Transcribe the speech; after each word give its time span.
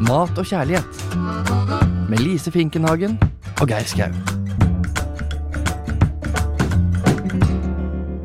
Mat 0.00 0.38
og 0.38 0.46
kjærlighet. 0.48 1.02
Med 2.08 2.18
Lise 2.18 2.50
Finkenhagen 2.50 3.18
og 3.60 3.68
Geir 3.68 3.84
Skau. 3.84 4.08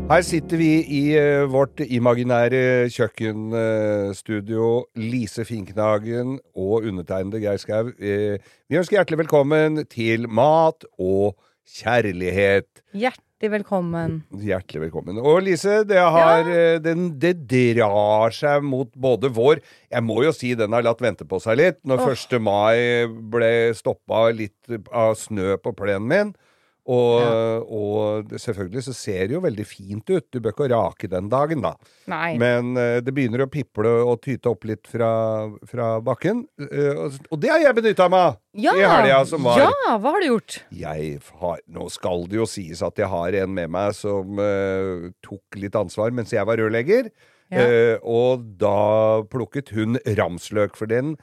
Her 0.07 0.23
sitter 0.23 0.57
vi 0.57 0.69
i 0.79 1.01
eh, 1.19 1.43
vårt 1.51 1.83
imaginære 1.83 2.87
kjøkkenstudio. 2.95 4.85
Lise 4.95 5.45
Finkenhagen 5.45 6.39
og 6.55 6.87
undertegnede 6.87 7.43
Geir 7.43 7.59
Skau. 7.59 7.91
Eh, 7.99 8.39
vi 8.69 8.79
ønsker 8.79 8.97
hjertelig 8.97 9.25
velkommen 9.25 9.83
til 9.91 10.29
Mat 10.29 10.87
og 10.99 11.35
kjærlighet. 11.35 11.46
Hjertelig 12.95 13.49
velkommen. 13.51 14.21
Hjertelig 14.39 14.85
velkommen. 14.85 15.17
Og 15.19 15.41
Lise, 15.43 15.81
det, 15.85 15.99
har, 15.99 16.47
ja. 16.47 16.77
den, 16.79 17.09
det 17.19 17.33
drar 17.51 18.31
seg 18.33 18.63
mot 18.63 18.87
både 18.95 19.29
vår 19.35 19.59
Jeg 19.91 20.05
må 20.07 20.21
jo 20.23 20.31
si 20.33 20.53
den 20.57 20.73
har 20.73 20.85
latt 20.87 21.03
vente 21.03 21.27
på 21.27 21.41
seg 21.43 21.59
litt. 21.59 21.81
Når 21.83 22.05
1. 22.13 22.37
mai 22.39 23.03
ble 23.33 23.51
stoppa 23.77 24.29
litt 24.31 24.71
av 24.95 25.17
snø 25.19 25.57
på 25.59 25.75
plenen 25.75 26.07
min. 26.07 26.31
Og, 26.87 27.67
og 27.67 28.35
selvfølgelig 28.39 28.85
så 28.85 28.93
ser 28.95 29.27
det 29.27 29.35
jo 29.35 29.41
veldig 29.43 29.65
fint 29.67 30.07
ut. 30.07 30.23
Du 30.31 30.39
bør 30.39 30.53
ikke 30.53 30.69
rake 30.71 31.09
den 31.11 31.27
dagen, 31.31 31.65
da. 31.65 31.73
Nei. 32.07 32.37
Men 32.39 32.71
uh, 32.79 32.99
det 33.03 33.11
begynner 33.15 33.43
å 33.43 33.49
piple 33.51 33.91
og 34.07 34.21
tyte 34.23 34.53
opp 34.53 34.63
litt 34.69 34.87
fra, 34.87 35.09
fra 35.67 35.89
bakken. 36.03 36.45
Uh, 36.61 37.07
og, 37.07 37.19
og 37.27 37.41
det 37.43 37.51
har 37.51 37.65
jeg 37.65 37.79
benytta 37.81 38.07
meg 38.13 38.29
av 38.29 38.39
ja, 38.55 38.75
i 38.79 38.87
helga 38.87 39.21
som 39.27 39.43
var. 39.49 39.65
Ja, 39.65 39.97
hva 39.99 40.15
har 40.15 40.23
du 40.23 40.29
gjort? 40.29 40.59
Jeg 40.79 41.17
har, 41.41 41.63
nå 41.75 41.89
skal 41.93 42.23
det 42.31 42.39
jo 42.39 42.47
sies 42.49 42.83
at 42.85 43.03
jeg 43.03 43.11
har 43.11 43.41
en 43.43 43.57
med 43.59 43.73
meg 43.75 43.97
som 43.97 44.39
uh, 44.39 45.09
tok 45.27 45.59
litt 45.59 45.75
ansvar 45.75 46.15
mens 46.15 46.31
jeg 46.35 46.47
var 46.47 46.61
rørlegger. 46.61 47.11
Ja. 47.47 47.63
Og 48.03 48.41
da 48.59 49.23
plukket 49.31 49.69
hun 49.71 49.95
ramsløk, 50.17 50.73
for 50.75 50.91
den 50.91 51.13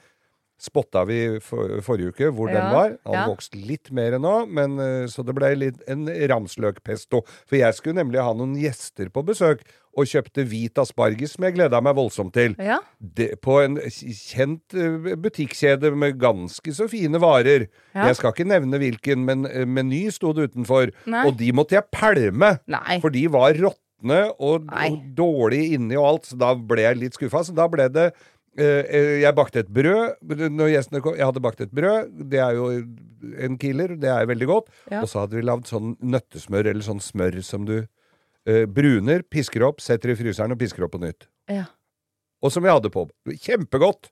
spotta 0.60 1.04
vi 1.08 1.20
for, 1.44 1.78
forrige 1.84 2.14
uke 2.14 2.30
hvor 2.34 2.50
den 2.52 2.68
var. 2.72 2.96
Han 3.08 3.16
ja. 3.18 3.24
vokste 3.28 3.58
litt 3.58 3.90
mer 3.94 4.18
nå, 4.22 4.34
men, 4.46 4.78
eh, 4.80 5.06
så 5.10 5.24
det 5.26 5.34
ble 5.36 5.52
litt 5.60 5.80
en 5.90 6.06
ramsløkpesto. 6.08 7.24
For 7.48 7.58
jeg 7.58 7.76
skulle 7.76 7.98
nemlig 8.00 8.22
ha 8.22 8.34
noen 8.36 8.54
gjester 8.60 9.10
på 9.12 9.24
besøk, 9.26 9.64
og 9.94 10.08
kjøpte 10.10 10.42
hvit 10.50 10.78
asparges 10.82 11.36
som 11.36 11.46
jeg 11.46 11.54
gleda 11.54 11.78
meg 11.84 11.94
voldsomt 11.94 12.34
til 12.34 12.56
Ja. 12.58 12.80
det, 12.98 13.40
på 13.44 13.60
en 13.62 13.76
kjent 13.78 14.74
eh, 14.74 15.14
butikkjede 15.20 15.92
med 15.94 16.18
ganske 16.18 16.74
så 16.74 16.88
fine 16.90 17.20
varer. 17.22 17.68
Ja. 17.94 18.08
Jeg 18.08 18.18
skal 18.18 18.34
ikke 18.34 18.48
nevne 18.48 18.80
hvilken, 18.82 19.24
men 19.24 19.46
eh, 19.46 19.64
Meny 19.66 20.08
sto 20.10 20.32
det 20.34 20.50
utenfor. 20.50 20.90
Nei. 21.06 21.24
Og 21.28 21.38
de 21.38 21.52
måtte 21.54 21.78
jeg 21.78 21.86
pælme, 21.94 22.56
Nei. 22.66 23.00
for 23.02 23.14
de 23.14 23.26
var 23.30 23.54
råtne 23.54 24.20
og, 24.38 24.66
og 24.68 24.98
dårlige 25.16 25.78
inni 25.78 25.96
og 25.96 26.08
alt. 26.08 26.26
Så 26.32 26.38
da 26.40 26.52
ble 26.58 26.82
jeg 26.88 27.00
litt 27.00 27.14
skuffa. 27.14 27.44
Så 27.46 27.54
da 27.56 27.68
ble 27.70 27.86
det 27.88 28.10
Jeg 28.56 29.34
bakte 29.34 29.64
et 29.64 29.70
brød. 29.74 30.16
Når 30.54 30.72
gjestene 30.74 31.02
kom, 31.04 31.16
jeg 31.18 31.26
hadde 31.26 31.42
bakt 31.42 31.60
et 31.64 31.72
brød. 31.74 32.12
Det 32.30 32.38
er 32.38 32.54
jo 32.58 32.68
en 33.48 33.58
killer. 33.58 33.96
Det 34.00 34.10
er 34.12 34.26
veldig 34.30 34.46
godt. 34.50 34.68
Ja. 34.92 35.02
Og 35.02 35.08
så 35.10 35.24
hadde 35.24 35.38
vi 35.38 35.42
lagd 35.46 35.66
sånn 35.70 35.96
nøttesmør, 36.00 36.70
eller 36.70 36.86
sånn 36.86 37.02
smør 37.02 37.40
som 37.42 37.66
du 37.68 37.76
eh, 37.80 38.64
bruner, 38.70 39.22
pisker 39.26 39.64
opp, 39.66 39.80
setter 39.84 40.12
i 40.14 40.18
fryseren 40.18 40.54
og 40.54 40.60
pisker 40.60 40.86
opp 40.86 40.94
på 40.94 41.02
nytt. 41.02 41.26
Ja. 41.50 41.66
Og 42.44 42.52
som 42.52 42.62
vi 42.64 42.70
hadde 42.70 42.90
på. 42.94 43.06
Kjempegodt! 43.40 44.10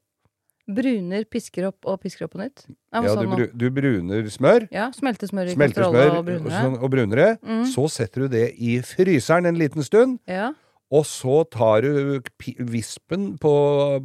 Bruner, 0.73 1.25
pisker 1.27 1.67
opp 1.67 1.89
og 1.91 1.99
pisker 2.05 2.29
opp 2.29 2.37
på 2.37 2.41
nytt? 2.41 2.63
Ja, 2.95 3.01
sånn 3.11 3.27
du, 3.27 3.33
bru, 3.35 3.47
du 3.51 3.65
bruner 3.75 4.29
smør, 4.31 4.69
ja 4.71 4.85
smeltesmør 4.95 5.49
i 5.51 5.57
smelter 5.57 5.89
smør 5.91 6.13
og 6.21 6.29
brunere. 6.29 6.53
sånn, 6.55 6.77
og 6.79 6.93
brunere. 6.93 7.27
Mm. 7.43 7.65
Så 7.73 7.89
setter 7.91 8.25
du 8.25 8.37
det 8.37 8.45
i 8.63 8.77
fryseren 8.87 9.51
en 9.51 9.59
liten 9.59 9.83
stund, 9.85 10.21
Ja. 10.31 10.53
Og 10.93 11.07
så 11.09 11.41
tar 11.51 11.83
du 11.87 12.21
vispen 12.69 13.31
på 13.41 13.53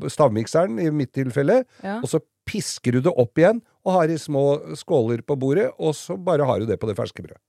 stavmikseren, 0.09 0.79
i 0.79 0.89
mitt 0.95 1.11
tilfelle, 1.17 1.65
Ja. 1.83 1.97
og 1.99 2.07
så 2.07 2.21
pisker 2.47 2.95
du 2.95 3.01
det 3.03 3.11
opp 3.19 3.35
igjen, 3.41 3.59
og 3.83 3.91
har 3.97 4.07
i 4.13 4.15
små 4.17 4.75
skåler 4.79 5.19
på 5.27 5.35
bordet, 5.39 5.67
og 5.77 5.91
så 5.99 6.15
bare 6.17 6.45
har 6.47 6.59
du 6.63 6.65
det 6.69 6.79
på 6.79 6.87
det 6.87 6.95
ferske 6.95 7.19
brødet. 7.25 7.41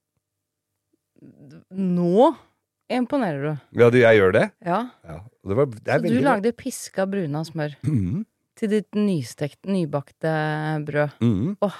Nå 1.74 2.32
imponerer 2.90 3.42
du. 3.44 3.52
Ja, 3.82 3.90
du, 3.92 3.98
jeg 4.00 4.18
gjør 4.20 4.32
det. 4.36 4.44
Ja. 4.64 4.80
Ja. 5.04 5.18
Det, 5.44 5.56
var, 5.58 5.66
det 5.70 5.98
Så 6.02 6.12
du 6.14 6.20
lagde 6.24 6.52
piska 6.56 7.06
bruna 7.10 7.42
smør 7.46 7.74
Mhm, 7.84 8.24
til 8.58 8.68
ditt 8.72 8.90
nystekt, 8.98 9.60
nybakte 9.70 10.32
brød. 10.86 11.14
mhm. 11.22 11.56
Å, 11.62 11.70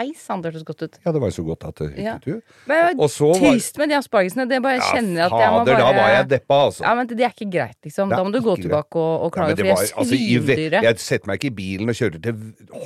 hei 0.00 0.08
sann, 0.16 0.40
det 0.40 0.50
hørtes 0.50 0.64
godt 0.64 0.82
ut. 0.86 0.94
Ja, 1.04 1.12
det 1.12 1.20
var 1.20 1.28
jo 1.30 1.36
så 1.36 1.44
godt 1.44 1.64
at 1.68 1.80
det 1.82 1.88
Ja. 2.00 2.14
ut. 2.24 2.42
Men 2.70 2.96
så 3.12 3.28
var 3.30 3.40
trist 3.42 3.76
med 3.78 3.90
de 3.92 3.96
aspargesene. 3.98 4.46
Det 4.48 4.62
bare 4.64 4.78
Ja, 4.80 4.86
kjenner 4.94 5.26
at 5.26 5.34
jeg 5.36 5.50
må 5.52 5.58
bare 5.66 5.76
da 5.84 5.90
var 5.92 6.08
jeg 6.14 6.28
deppa, 6.30 6.58
altså. 6.70 6.80
Ja, 6.86 6.94
men 6.96 7.06
det 7.06 7.20
er 7.20 7.34
ikke 7.34 7.50
greit, 7.52 7.76
liksom. 7.84 8.08
Da 8.10 8.22
må 8.24 8.32
du 8.32 8.40
gå 8.40 8.56
tilbake 8.62 8.96
og, 8.96 9.26
og 9.26 9.32
klage, 9.36 9.50
ja, 9.50 9.56
for 9.60 9.64
jeg 9.64 9.76
var- 9.76 9.84
altså, 9.84 10.08
svindyre. 10.08 10.82
Jeg 10.82 10.98
setter 10.98 11.26
meg 11.28 11.38
ikke 11.40 11.52
i 11.52 11.56
bilen 11.60 11.88
og 11.92 11.94
kjører 12.00 12.22
til 12.22 12.34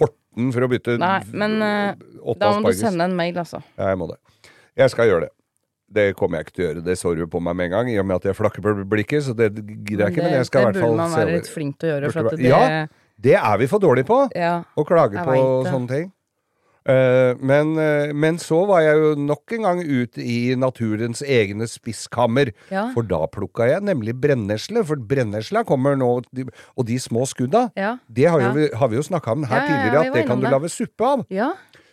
Horten 0.00 0.52
for 0.52 0.60
å 0.66 0.68
bytte 0.68 0.98
Nei, 0.98 1.22
men 1.32 1.62
uh, 1.62 2.34
da 2.34 2.52
må 2.58 2.72
du 2.72 2.78
sende 2.78 3.04
en 3.04 3.14
mail, 3.16 3.34
altså. 3.38 3.62
Ja, 3.78 3.88
jeg 3.94 3.98
må 3.98 4.08
det. 4.10 4.18
Jeg 4.76 4.90
skal 4.90 5.06
gjøre 5.06 5.20
det. 5.28 5.30
Det 5.94 6.16
kommer 6.16 6.38
jeg 6.38 6.46
ikke 6.48 6.54
til 6.56 6.64
å 6.64 6.68
gjøre. 6.72 6.84
Det 6.84 6.98
så 6.98 7.14
du 7.14 7.26
på 7.30 7.40
meg 7.40 7.54
med 7.54 7.66
en 7.66 7.70
gang, 7.70 7.90
i 7.92 7.98
og 8.02 8.06
med 8.06 8.16
at 8.16 8.24
jeg 8.24 8.34
flakker 8.34 8.64
på 8.64 8.72
blikket. 8.88 9.22
Så 9.22 9.36
det 9.36 9.52
gidder 9.54 10.08
jeg 10.08 10.16
ikke, 10.16 10.24
men 10.26 10.32
jeg 10.40 10.46
skal 10.48 10.60
i 10.60 10.64
hvert 10.64 10.80
fall 10.82 10.90
Det 10.90 10.98
burde 10.98 11.10
man 11.10 11.18
være 11.20 11.34
litt 11.36 11.46
flink 11.52 11.78
til 11.78 11.88
å 11.88 11.92
gjøre. 11.94 12.12
For 12.12 12.26
at 12.26 12.36
det, 12.36 12.48
Ja. 12.50 12.86
Det 13.20 13.34
er 13.38 13.56
vi 13.58 13.66
for 13.70 13.78
dårlige 13.78 14.06
på, 14.08 14.16
ja. 14.34 14.64
å 14.76 14.84
klage 14.84 15.14
på 15.22 15.64
sånne 15.68 15.88
ting. 15.88 16.12
Eh, 16.86 17.32
men, 17.40 17.78
eh, 17.80 18.12
men 18.12 18.36
så 18.36 18.66
var 18.68 18.82
jeg 18.84 18.98
jo 19.00 19.14
nok 19.16 19.52
en 19.56 19.62
gang 19.62 19.78
ute 19.80 20.20
i 20.20 20.54
naturens 20.54 21.22
egne 21.24 21.64
spiskammer. 21.70 22.52
Ja. 22.70 22.90
For 22.92 23.02
da 23.08 23.22
plukka 23.32 23.68
jeg 23.70 23.80
nemlig 23.88 24.12
brennesle. 24.20 24.84
For 24.84 24.96
brennesla 25.00 25.64
kommer 25.64 25.96
nå, 25.96 26.10
og 26.76 26.84
de 26.86 26.98
små 27.00 27.24
skudda, 27.26 27.70
Ja. 27.76 27.96
det 28.12 28.28
har, 28.28 28.40
jo, 28.40 28.52
Ja. 28.68 28.76
har 28.76 28.88
vi 28.88 28.96
jo 28.96 29.02
snakka 29.02 29.32
om 29.32 29.44
her 29.44 29.56
Ja, 29.56 29.64
ja, 29.64 29.68
ja, 29.70 29.76
tidligere, 29.90 30.06
at 30.06 30.12
det 30.14 30.26
kan 30.26 30.40
du 30.40 30.46
lage 30.46 30.68
suppe 30.68 31.00
av. 31.04 31.26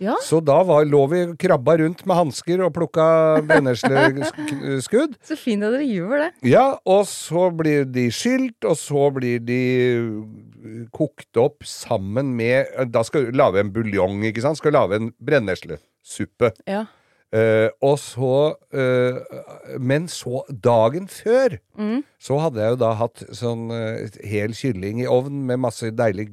Ja. 0.01 0.15
Så 0.25 0.39
da 0.41 0.57
var, 0.65 0.85
lå 0.89 1.03
vi 1.11 1.21
krabba 1.39 1.75
rundt 1.83 2.01
med 2.09 2.17
hansker 2.17 2.63
og 2.65 2.73
plukka 2.73 3.05
brennesleskudd. 3.45 5.13
Så 5.27 5.37
fint 5.37 5.65
at 5.67 5.75
dere 5.75 5.85
gjør 5.85 6.15
det. 6.23 6.29
Ja, 6.49 6.65
og 6.89 7.05
så 7.09 7.49
blir 7.53 7.85
de 7.85 8.07
skilt, 8.13 8.57
og 8.65 8.79
så 8.81 9.09
blir 9.13 9.43
de 9.45 9.61
uh, 10.01 10.87
kokt 10.95 11.37
opp 11.37 11.67
sammen 11.67 12.33
med 12.37 12.89
Da 12.93 13.03
skal 13.05 13.29
du 13.29 13.37
lage 13.37 13.61
en 13.61 13.71
buljong, 13.73 14.25
ikke 14.29 14.43
sant? 14.43 14.57
Skal 14.57 14.73
lage 14.75 14.97
en 14.97 15.11
brenneslesuppe. 15.21 16.53
Ja. 16.69 16.87
Eh, 17.31 17.69
og 17.79 17.93
så 17.95 18.57
uh, 18.75 19.77
Men 19.79 20.09
så, 20.11 20.41
dagen 20.51 21.07
før, 21.07 21.57
Mm. 21.79 22.01
så 22.19 22.35
hadde 22.43 22.59
jeg 22.59 22.73
jo 22.73 22.79
da 22.81 22.89
hatt 22.99 23.21
sånn 23.31 23.71
uh, 23.71 24.03
hel 24.27 24.51
kylling 24.51 24.99
i 24.99 25.07
ovn 25.07 25.45
med 25.47 25.61
masse 25.63 25.87
deilig 25.95 26.27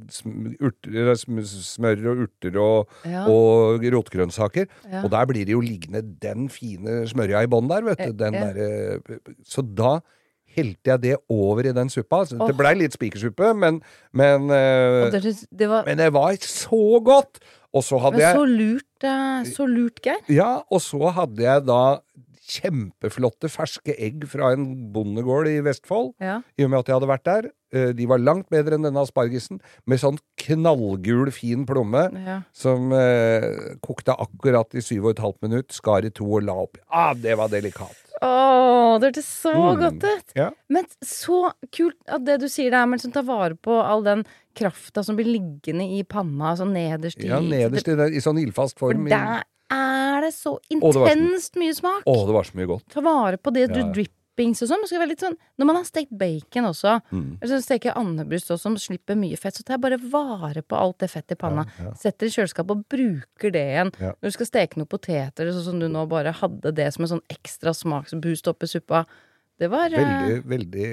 urter, 0.58 1.12
sm 1.14 1.38
smør 1.46 2.02
og 2.10 2.24
urter 2.26 2.58
og, 2.58 2.90
Ja. 3.06 3.22
og 3.30 3.86
rotgrønnsaker. 3.94 4.66
Ja. 4.90 5.04
Og 5.04 5.10
der 5.14 5.24
blir 5.30 5.46
det 5.46 5.54
jo 5.54 5.62
liggende 5.62 6.02
den 6.02 6.48
fine 6.50 7.04
smørja 7.06 7.44
i 7.46 7.50
bånn 7.54 7.70
der, 7.70 7.86
vet 7.86 8.02
du. 8.02 8.12
Derre- 8.18 9.20
så 9.46 9.62
da 9.62 10.00
helte 10.58 10.90
jeg 10.90 11.00
det 11.04 11.16
over 11.30 11.68
i 11.70 11.72
den 11.72 11.88
suppa. 11.88 12.24
Så 12.26 12.34
Åh. 12.40 12.48
Det 12.50 12.56
blei 12.58 12.74
litt 12.74 12.96
spikersuppe, 12.98 13.54
men, 13.54 13.78
men, 14.12 14.48
det, 14.48 15.22
det 15.54 15.68
var 15.70 15.86
men 15.86 15.98
det 16.02 16.10
var 16.12 16.34
så 16.42 16.98
godt! 17.04 17.38
Og 17.78 17.84
så 17.86 18.00
hadde 18.02 18.18
men 18.18 18.26
jeg 18.26 18.36
så 18.40 18.46
lurt, 18.50 19.08
eh, 19.12 19.50
så 19.54 19.68
lurt, 19.70 20.02
Geir. 20.04 20.22
ja, 20.34 20.50
og 20.68 20.82
så 20.82 21.12
hadde 21.14 21.44
jeg 21.46 21.66
da 21.68 21.82
kjempeflotte 22.48 23.50
ferske 23.52 23.92
egg 24.00 24.24
fra 24.30 24.52
en 24.56 24.64
bondegård 24.94 25.50
i 25.50 25.58
Vestfold. 25.66 26.14
Ja. 26.22 26.38
I 26.58 26.64
og 26.64 26.70
med 26.72 26.80
at 26.80 26.88
jeg 26.90 26.96
hadde 26.98 27.10
vært 27.10 27.26
der. 27.28 27.48
Eh, 27.76 27.90
De 27.92 28.06
var 28.08 28.22
langt 28.22 28.48
bedre 28.48 28.78
enn 28.78 28.86
denne 28.86 29.02
aspargesen, 29.04 29.60
med 29.86 30.00
sånn 30.00 30.16
knallgul, 30.40 31.28
fin 31.34 31.66
plomme. 31.68 32.06
Ja. 32.24 32.38
Som 32.56 32.92
eh, 32.96 33.76
kokte 33.84 34.16
akkurat 34.16 34.72
i 34.74 34.80
syv 34.84 35.10
og 35.10 35.16
et 35.16 35.24
halvt 35.26 35.44
minutt, 35.44 35.76
skar 35.76 36.08
i 36.08 36.12
to 36.14 36.24
og 36.38 36.46
la 36.48 36.56
oppi. 36.64 36.80
Ah, 36.88 37.12
det 37.14 37.36
var 37.38 37.52
delikat. 37.52 38.04
Å, 38.24 38.96
det 38.98 39.12
hørtes 39.12 39.28
så 39.44 39.52
Mm. 39.54 39.78
godt 39.78 40.04
ut! 40.08 40.32
Ja. 40.34 40.48
Men 40.68 40.88
så 41.04 41.52
kult 41.70 42.00
at 42.08 42.24
det 42.26 42.40
du 42.40 42.48
sier 42.48 42.70
der, 42.72 42.86
men 42.90 42.98
som 42.98 43.12
tar 43.12 43.22
vare 43.28 43.54
på 43.54 43.76
all 43.78 44.02
den 44.02 44.24
krafta 44.58 45.04
som 45.06 45.16
blir 45.18 45.30
liggende 45.30 45.86
i 45.98 46.02
panna, 46.08 46.54
sånn 46.58 46.74
nederst 46.76 47.22
i 47.22 47.30
Ja, 47.30 47.38
nederst 47.40 47.88
i, 47.88 47.94
den- 47.98 48.12
i 48.18 48.20
sånn 48.24 48.40
ildfast 48.42 48.78
form. 48.78 49.06
For 49.06 49.14
der 49.14 49.44
er 49.70 50.20
det 50.26 50.34
så 50.34 50.58
intenst 50.74 51.56
mye 51.60 51.74
smak! 51.76 52.02
Å, 52.08 52.14
det 52.26 52.34
var 52.34 52.44
så 52.48 52.56
mye 52.58 52.66
godt. 52.74 52.86
Ta 52.92 53.00
vare 53.04 53.36
på 53.38 53.52
det 53.54 53.68
du 53.72 53.80
Ja. 53.80 53.90
dripper 53.92 54.14
og 54.38 54.54
sånn. 54.54 54.84
Skal 54.86 55.00
være 55.02 55.08
litt 55.10 55.18
sånn 55.24 55.34
Når 55.58 55.66
man 55.66 55.76
har 55.80 55.82
stekt 55.84 56.12
bacon 56.16 56.68
også, 56.70 57.00
Mm. 57.10 57.38
eller 57.42 57.58
så 57.58 57.64
steker 57.64 57.90
andebryst 57.98 58.52
også, 58.54 58.60
som 58.60 58.76
slipper 58.76 59.16
mye 59.18 59.36
fett, 59.36 59.54
så 59.58 59.64
tar 59.64 59.74
jeg 59.74 59.80
bare 59.80 59.98
vare 59.98 60.62
på 60.62 60.78
alt 60.78 60.98
det 60.98 61.10
fettet 61.10 61.32
i 61.32 61.34
panna. 61.34 61.64
Setter 61.98 62.26
i 62.26 62.30
kjøleskapet 62.30 62.70
og 62.70 62.84
bruker 62.88 63.50
det 63.50 63.66
igjen. 63.66 63.92
Ja. 63.98 64.12
Når 64.22 64.22
du 64.22 64.30
skal 64.30 64.46
steke 64.46 64.76
noen 64.78 64.86
poteter, 64.86 65.50
sånn 65.50 65.64
som 65.64 65.80
du 65.80 65.88
nå 65.88 66.06
bare 66.08 66.32
hadde 66.32 66.72
det 66.72 66.94
som 66.94 67.02
en 67.02 67.08
sånn 67.18 67.26
ekstra 67.28 67.74
smaksboost 67.74 68.46
oppi 68.46 68.68
suppa. 68.70 69.06
Det 69.58 69.66
var 69.72 69.90
eh, 69.90 69.98
Veldig, 69.98 70.34
veldig 70.46 70.88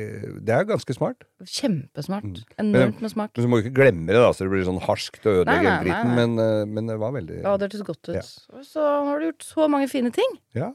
Det 0.46 0.54
er 0.56 0.64
ganske 0.66 0.94
smart. 0.98 1.24
kjempesmart. 1.46 2.24
Men- 2.58 2.74
Enormt 2.74 3.02
med 3.02 3.12
smak. 3.12 3.32
Men 3.38 3.46
så 3.46 3.50
må 3.52 3.60
du 3.62 3.68
ikke 3.70 3.76
glemme 3.78 4.08
det, 4.08 4.16
da, 4.24 4.32
så 4.34 4.46
det 4.48 4.50
blir 4.56 4.66
sånn 4.66 4.82
harskt 4.82 5.26
og 5.30 5.44
ødelegge 5.44 5.68
hele 5.70 5.84
dritten. 5.84 6.16
Men, 6.16 6.40
eh, 6.40 6.66
men 6.66 6.88
det 6.88 6.98
var 7.00 7.12
veldig 7.14 7.42
Ja, 7.44 7.58
det 7.58 7.68
hørtes 7.70 7.86
godt 7.86 8.10
ut. 8.10 8.16
Ja. 8.16 8.24
Og 8.58 8.66
så 8.66 8.82
har 9.06 9.20
du 9.20 9.28
gjort 9.32 9.46
så 9.46 9.70
mange 9.70 9.88
fine 9.90 10.12
ting. 10.12 10.38
Ja. 10.58 10.72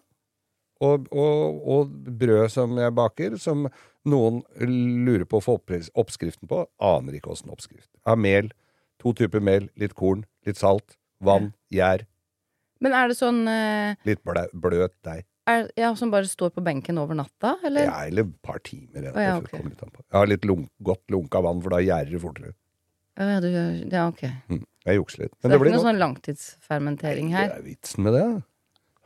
Og, 0.81 1.09
og, 1.13 1.67
og 1.69 1.91
brød 2.19 2.51
som 2.55 2.79
jeg 2.79 2.95
baker, 2.95 3.37
som 3.39 3.67
noen 4.07 4.43
lurer 4.57 5.27
på 5.29 5.41
å 5.41 5.45
få 5.45 5.59
oppris- 5.59 5.91
oppskriften 5.95 6.49
på, 6.49 6.63
aner 6.81 7.13
ikke 7.19 7.35
åssen 7.35 7.51
oppskrift. 7.53 7.91
Av 8.07 8.17
mel, 8.17 8.49
to 9.03 9.13
typer 9.13 9.43
mel, 9.45 9.69
litt 9.77 9.93
korn, 9.99 10.25
litt 10.47 10.57
salt, 10.57 10.97
vann, 11.21 11.53
gjær, 11.73 12.07
Men 12.81 12.95
er 12.97 13.09
det 13.09 13.17
sånn 13.19 13.43
eh, 13.47 13.95
litt 14.07 14.23
blø, 14.25 14.47
bløt 14.57 14.95
deig. 15.05 15.27
Er, 15.49 15.71
ja, 15.77 15.91
som 15.97 16.11
bare 16.13 16.29
står 16.29 16.51
på 16.55 16.63
benken 16.65 16.99
over 17.01 17.17
natta, 17.19 17.57
eller? 17.67 17.89
Ja, 17.89 18.05
eller 18.07 18.29
et 18.29 18.35
par 18.45 18.61
timer. 18.67 19.07
Jeg, 19.09 19.15
oh, 19.15 19.23
ja, 19.23 19.37
okay. 19.41 19.63
Jeg 19.63 20.19
har 20.19 20.29
litt 20.31 20.45
lunk, 20.49 20.69
godt 20.85 21.03
lunka 21.13 21.41
vann, 21.45 21.63
for 21.65 21.75
da 21.75 21.81
gjærer 21.85 22.13
det 22.13 22.21
fortere. 22.23 22.53
Ja, 23.21 23.41
du, 23.43 23.49
ja, 23.51 24.07
ok. 24.09 24.23
Mm. 24.49 24.63
Jeg 24.89 25.01
jukser 25.01 25.25
litt. 25.27 25.35
Men 25.41 25.51
det 25.51 25.57
det 25.57 25.59
er 25.59 25.67
ikke 25.67 25.77
noe 25.77 25.89
sånn 25.89 26.01
langtidsfermentering 26.01 27.33
Det 27.33 27.37
her. 27.37 27.51
er 27.59 27.67
vitsen 27.67 28.07
med 28.07 28.17
det. 28.17 28.25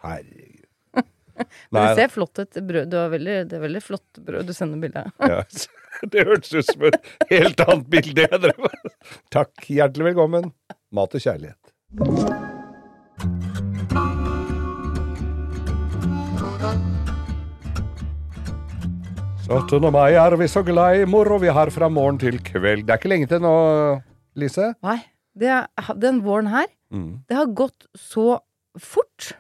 Herregud. 0.05 0.69
Men 1.75 1.81
det 1.81 1.97
ser 1.99 2.13
flott 2.15 2.39
ut. 2.39 2.61
Brød. 2.69 2.93
Du 2.93 2.99
har 3.01 3.11
veldig, 3.15 3.39
det 3.51 3.59
er 3.59 3.65
veldig 3.65 3.83
flott 3.83 4.23
brød 4.29 4.47
du 4.47 4.55
sender 4.55 4.79
bilde 4.85 5.03
av. 5.03 5.27
Ja, 5.33 5.43
det 6.15 6.27
hørtes 6.31 6.55
ut 6.55 6.71
som 6.71 6.87
et 6.91 7.01
helt 7.33 7.67
annet 7.67 7.91
bilde 7.91 8.29
jeg 8.29 8.43
drev 8.47 8.65
med. 8.69 8.97
Takk. 9.35 9.55
Hjertelig 9.67 10.13
velkommen. 10.13 10.53
Mat 10.95 11.19
og 11.19 11.27
kjærlighet. 11.27 12.43
Syttende 19.45 19.91
mai 19.93 20.15
er 20.17 20.35
vi 20.41 20.47
så 20.49 20.63
glad 20.65 21.03
i 21.03 21.09
moro 21.11 21.37
vi 21.43 21.51
har 21.53 21.71
fra 21.75 21.89
morgen 21.93 22.17
til 22.21 22.39
kveld. 22.45 22.87
Det 22.87 22.95
er 22.95 23.01
ikke 23.01 23.11
lenge 23.13 23.29
til 23.29 23.43
nå, 23.45 23.51
Lise. 24.41 24.71
Nei, 24.85 24.99
det 25.37 25.51
er, 25.53 25.67
den 26.01 26.23
våren 26.25 26.49
her, 26.53 26.71
Mm. 26.95 27.25
det 27.27 27.35
har 27.37 27.47
gått 27.59 27.87
så 27.99 28.39
fort. 28.79 29.33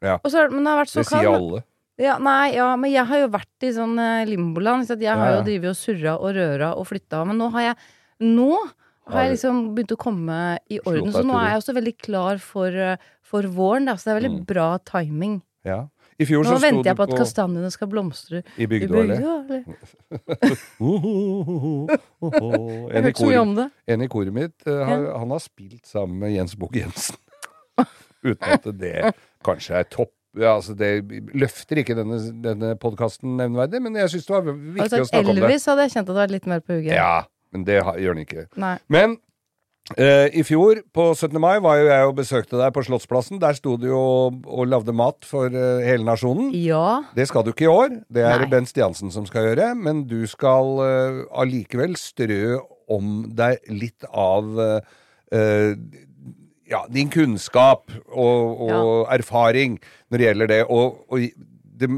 Ja. 0.00 0.14
Og 0.24 0.30
så, 0.32 0.46
men 0.50 0.64
det 0.64 0.70
har 0.72 0.78
vært 0.80 0.88
så 0.92 1.02
Det 1.02 1.06
sier 1.10 1.28
alle. 1.34 1.62
Ja, 2.00 2.14
nei, 2.18 2.54
ja, 2.56 2.74
men 2.76 2.90
jeg 2.90 3.04
har 3.06 3.18
jo 3.20 3.28
vært 3.28 3.62
i 3.62 3.70
sånn 3.76 3.98
eh, 4.00 4.24
limboland. 4.26 4.86
Så 4.88 4.96
jeg 4.98 5.12
har 5.14 5.26
Ja, 5.28 5.32
jo 5.34 5.38
ja. 5.38 5.44
drevet 5.44 5.68
og 5.70 5.76
surra 5.76 6.14
og 6.18 6.34
røra 6.34 6.70
og 6.78 6.86
flytta. 6.88 7.24
Men 7.26 7.36
nå 7.38 7.50
har 7.52 7.60
jeg 7.60 7.76
Nå 8.20 8.56
har 8.56 9.12
Har 9.12 9.22
jeg 9.24 9.32
liksom 9.36 9.74
begynt 9.74 9.92
å 9.92 9.96
komme 10.00 10.58
i 10.70 10.78
orden. 10.80 11.12
Så 11.12 11.22
nå 11.22 11.34
er 11.36 11.50
jeg 11.50 11.58
også 11.60 11.74
veldig 11.76 11.98
klar 11.98 12.38
for, 12.40 12.68
eh, 12.68 12.96
for 13.20 13.42
våren. 13.42 13.84
Da. 13.84 13.94
Så 13.96 14.04
det 14.04 14.14
er 14.14 14.20
veldig 14.28 14.38
Mm. 14.40 14.46
bra 14.46 14.78
timing. 14.78 15.42
Ja. 15.64 15.88
I 16.18 16.26
fjor 16.28 16.46
Nå 16.46 16.56
venter 16.62 16.90
jeg 16.90 16.96
på 16.98 17.06
at 17.06 17.12
på 17.12 17.18
kastanjene 17.18 17.70
skal 17.74 17.88
blomstre. 17.90 18.42
i 18.56 18.64
i 18.64 18.68
Bygdø 18.70 19.00
allé. 19.02 19.16
Bygdø, 19.18 19.32
eller? 19.42 19.62
Jeg 22.94 23.14
En. 23.14 23.68
En 23.86 24.04
i 24.04 24.08
koret 24.10 24.34
mitt, 24.34 24.58
han, 24.66 25.06
han 25.10 25.34
har 25.34 25.42
spilt 25.42 25.86
sammen 25.90 26.20
med 26.22 26.36
Jens 26.36 26.54
Bukk 26.58 26.76
Jensen. 26.78 27.18
Uten 28.24 28.54
at 28.56 28.68
det 28.80 29.14
kanskje 29.44 29.80
er 29.80 29.88
topp 29.90 30.12
ja, 30.34 30.56
altså 30.56 30.74
Det 30.74 30.88
løfter 31.38 31.78
ikke 31.82 31.94
denne, 31.94 32.16
denne 32.42 32.72
podkasten 32.82 33.36
nevnverdig, 33.38 33.78
men 33.84 33.94
jeg 34.00 34.10
syns 34.16 34.24
det 34.26 34.34
var 34.34 34.42
viktig 34.48 34.72
viktig 34.80 35.02
å 35.04 35.06
snakke 35.06 35.20
Elvis 35.20 35.28
om 35.30 35.36
det. 35.36 35.44
Elvis, 35.44 35.66
hadde 35.70 35.84
jeg 35.84 35.92
kjent 35.92 36.08
at 36.08 36.10
det 36.10 36.16
var 36.18 36.32
litt 36.32 36.48
mer 36.50 36.64
på 36.64 36.74
hugget. 36.74 36.96
Ja, 36.96 37.12
men 37.54 37.66
det 37.68 37.76
gjør 37.78 38.16
den 38.16 38.24
ikke. 38.24 38.46
Nei. 38.58 38.72
Men 38.90 39.14
eh, 39.98 40.30
i 40.32 40.42
fjor, 40.46 40.80
på 40.96 41.06
17. 41.12 41.36
mai, 41.40 41.58
var 41.62 41.78
jo 41.80 41.88
jeg 41.90 42.08
og 42.08 42.16
besøkte 42.16 42.56
deg 42.60 42.72
på 42.72 42.84
Slottsplassen. 42.86 43.40
Der 43.42 43.56
sto 43.58 43.76
du 43.80 43.88
jo 43.90 44.00
og, 44.00 44.38
og 44.48 44.68
lagde 44.70 44.94
mat 44.96 45.26
for 45.28 45.52
uh, 45.52 45.84
hele 45.84 46.06
nasjonen. 46.06 46.50
Ja. 46.56 47.02
Det 47.16 47.28
skal 47.28 47.44
du 47.44 47.52
ikke 47.52 47.66
i 47.66 47.72
år. 47.72 47.98
Det 48.08 48.24
er 48.24 48.44
Nei. 48.44 48.50
Bent 48.52 48.72
Stiansen 48.72 49.12
som 49.14 49.28
skal 49.28 49.50
gjøre. 49.50 49.72
Men 49.76 50.04
du 50.08 50.22
skal 50.30 50.72
uh, 50.80 51.22
allikevel 51.36 51.98
strø 52.00 52.58
om 52.88 53.24
deg 53.32 53.64
litt 53.72 54.04
av 54.12 54.44
ja, 55.34 56.82
din 56.92 57.08
kunnskap 57.10 57.88
og, 58.12 58.60
og 58.68 58.90
erfaring 59.10 59.78
når 60.12 60.20
det 60.20 60.26
gjelder 60.28 60.50
det. 60.52 60.60
Og, 60.70 61.00
og 61.10 61.24
det, 61.80 61.88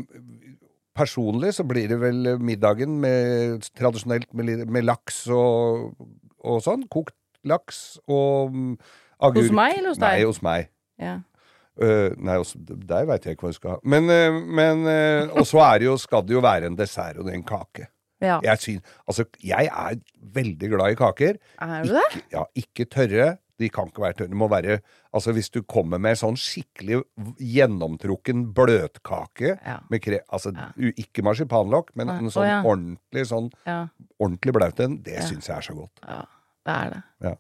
personlig 0.97 1.53
så 1.59 1.67
blir 1.69 1.91
det 1.91 1.99
vel 2.01 2.37
middagen 2.41 2.97
med, 3.03 3.67
tradisjonelt 3.77 4.31
med, 4.33 4.65
med 4.73 4.87
laks 4.89 5.27
og, 5.35 5.93
og 6.47 6.63
sånn. 6.65 6.87
Kokt 6.93 7.17
laks 7.47 7.99
og 8.07 8.53
mm, 8.55 8.75
agurk. 9.21 9.45
Hos 9.47 9.55
meg 9.57 9.79
eller 9.79 9.93
hos 9.95 9.99
deg? 10.03 10.13
Nei, 10.21 10.29
hos 10.29 10.43
meg. 10.43 10.71
ja. 11.03 11.17
Uh, 11.77 12.15
nei, 12.25 12.39
hos 12.41 12.55
deg 12.57 13.05
veit 13.05 13.27
jeg 13.29 13.37
ikke 13.37 13.45
hva 13.45 13.53
du 13.53 13.57
skal 13.59 13.71
ha. 13.75 13.79
Men, 13.85 14.07
uh, 14.09 14.37
men 14.57 14.87
uh, 14.89 15.35
Og 15.37 15.45
så 15.45 15.61
er 15.61 15.83
skal 16.01 16.23
det 16.25 16.33
jo 16.33 16.41
være 16.41 16.71
en 16.71 16.77
dessert 16.79 17.19
og 17.21 17.29
en 17.29 17.43
kake. 17.45 17.91
ja. 18.25 18.39
Jeg, 18.43 18.59
syn, 18.63 18.79
altså, 19.07 19.27
jeg 19.45 19.69
er 19.69 19.99
veldig 20.39 20.71
glad 20.73 20.95
i 20.95 20.97
kaker. 20.97 21.37
Er 21.61 21.83
du 21.85 21.93
det? 21.93 22.07
Ikke, 22.15 22.23
ja, 22.33 22.45
ikke 22.57 22.87
tørre. 22.89 23.37
De 23.61 23.69
kan 23.73 23.89
ikke 23.89 24.03
være 24.07 24.17
tørre. 24.23 24.29
Det 24.33 24.37
må 24.41 24.49
være 24.49 24.79
Altså, 25.13 25.33
hvis 25.33 25.49
du 25.53 25.63
kommer 25.69 25.99
med 26.01 26.17
sånn 26.17 26.37
skikkelig 26.37 27.03
gjennomtrukken 27.41 28.55
bløtkake 28.57 29.59
Ja. 29.65 29.79
med 29.91 30.01
kre... 30.05 30.19
Altså, 30.33 30.53
Ja. 30.57 30.71
ikke 30.97 31.23
marsipanlokk, 31.25 31.91
men 31.97 32.07
Nei. 32.07 32.19
en 32.19 32.31
sånn 32.31 32.49
ja. 32.49 32.63
ordentlig 32.63 33.27
sånn 33.27 33.51
Ja. 33.67 33.89
ordentlig 34.21 34.53
blaut 34.53 34.81
en, 34.81 34.97
det 35.03 35.15
Ja. 35.15 35.21
syns 35.29 35.47
jeg 35.49 35.57
er 35.57 35.61
så 35.63 35.75
godt. 35.75 36.01
ja. 36.09 36.25
Det 36.67 36.75
er 36.75 36.91
det. 36.95 37.03
Ja. 37.27 37.35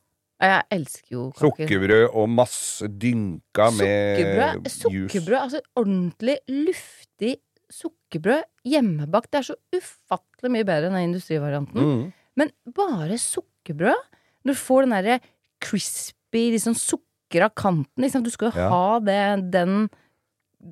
Jeg 0.46 0.64
elsker 0.76 1.14
jo 1.14 1.22
kaker. 1.32 1.64
Sukkerbrød 1.64 2.04
og 2.20 2.28
masse 2.28 2.88
dynka 2.92 3.70
med 3.72 4.18
juice. 4.20 4.74
sukkerbrød 4.82 5.38
altså 5.40 5.60
ordentlig 5.80 6.36
luftig 6.52 7.36
sukkerbrød 7.72 8.44
hjemmebakt. 8.68 9.30
Det 9.32 9.40
er 9.40 9.46
så 9.48 9.56
ufattelig 9.74 10.52
mye 10.52 10.66
bedre 10.68 10.90
enn 10.90 10.98
den 11.00 11.08
industrivarianten. 11.08 11.80
Mm. 11.88 12.12
Men 12.36 12.52
bare 12.76 13.16
sukkerbrød, 13.18 14.02
når 14.44 14.52
du 14.52 14.60
får 14.60 14.84
den 14.86 14.94
derre 14.98 15.18
crispy, 15.64 16.50
liksom 16.52 16.76
sukra 16.76 17.48
kanten 17.56 18.04
liksom, 18.04 18.22
Du 18.22 18.30
skal 18.30 18.52
jo 18.52 18.60
Ja. 18.60 18.68
ha 18.70 18.98
det, 19.00 19.50
den 19.50 19.88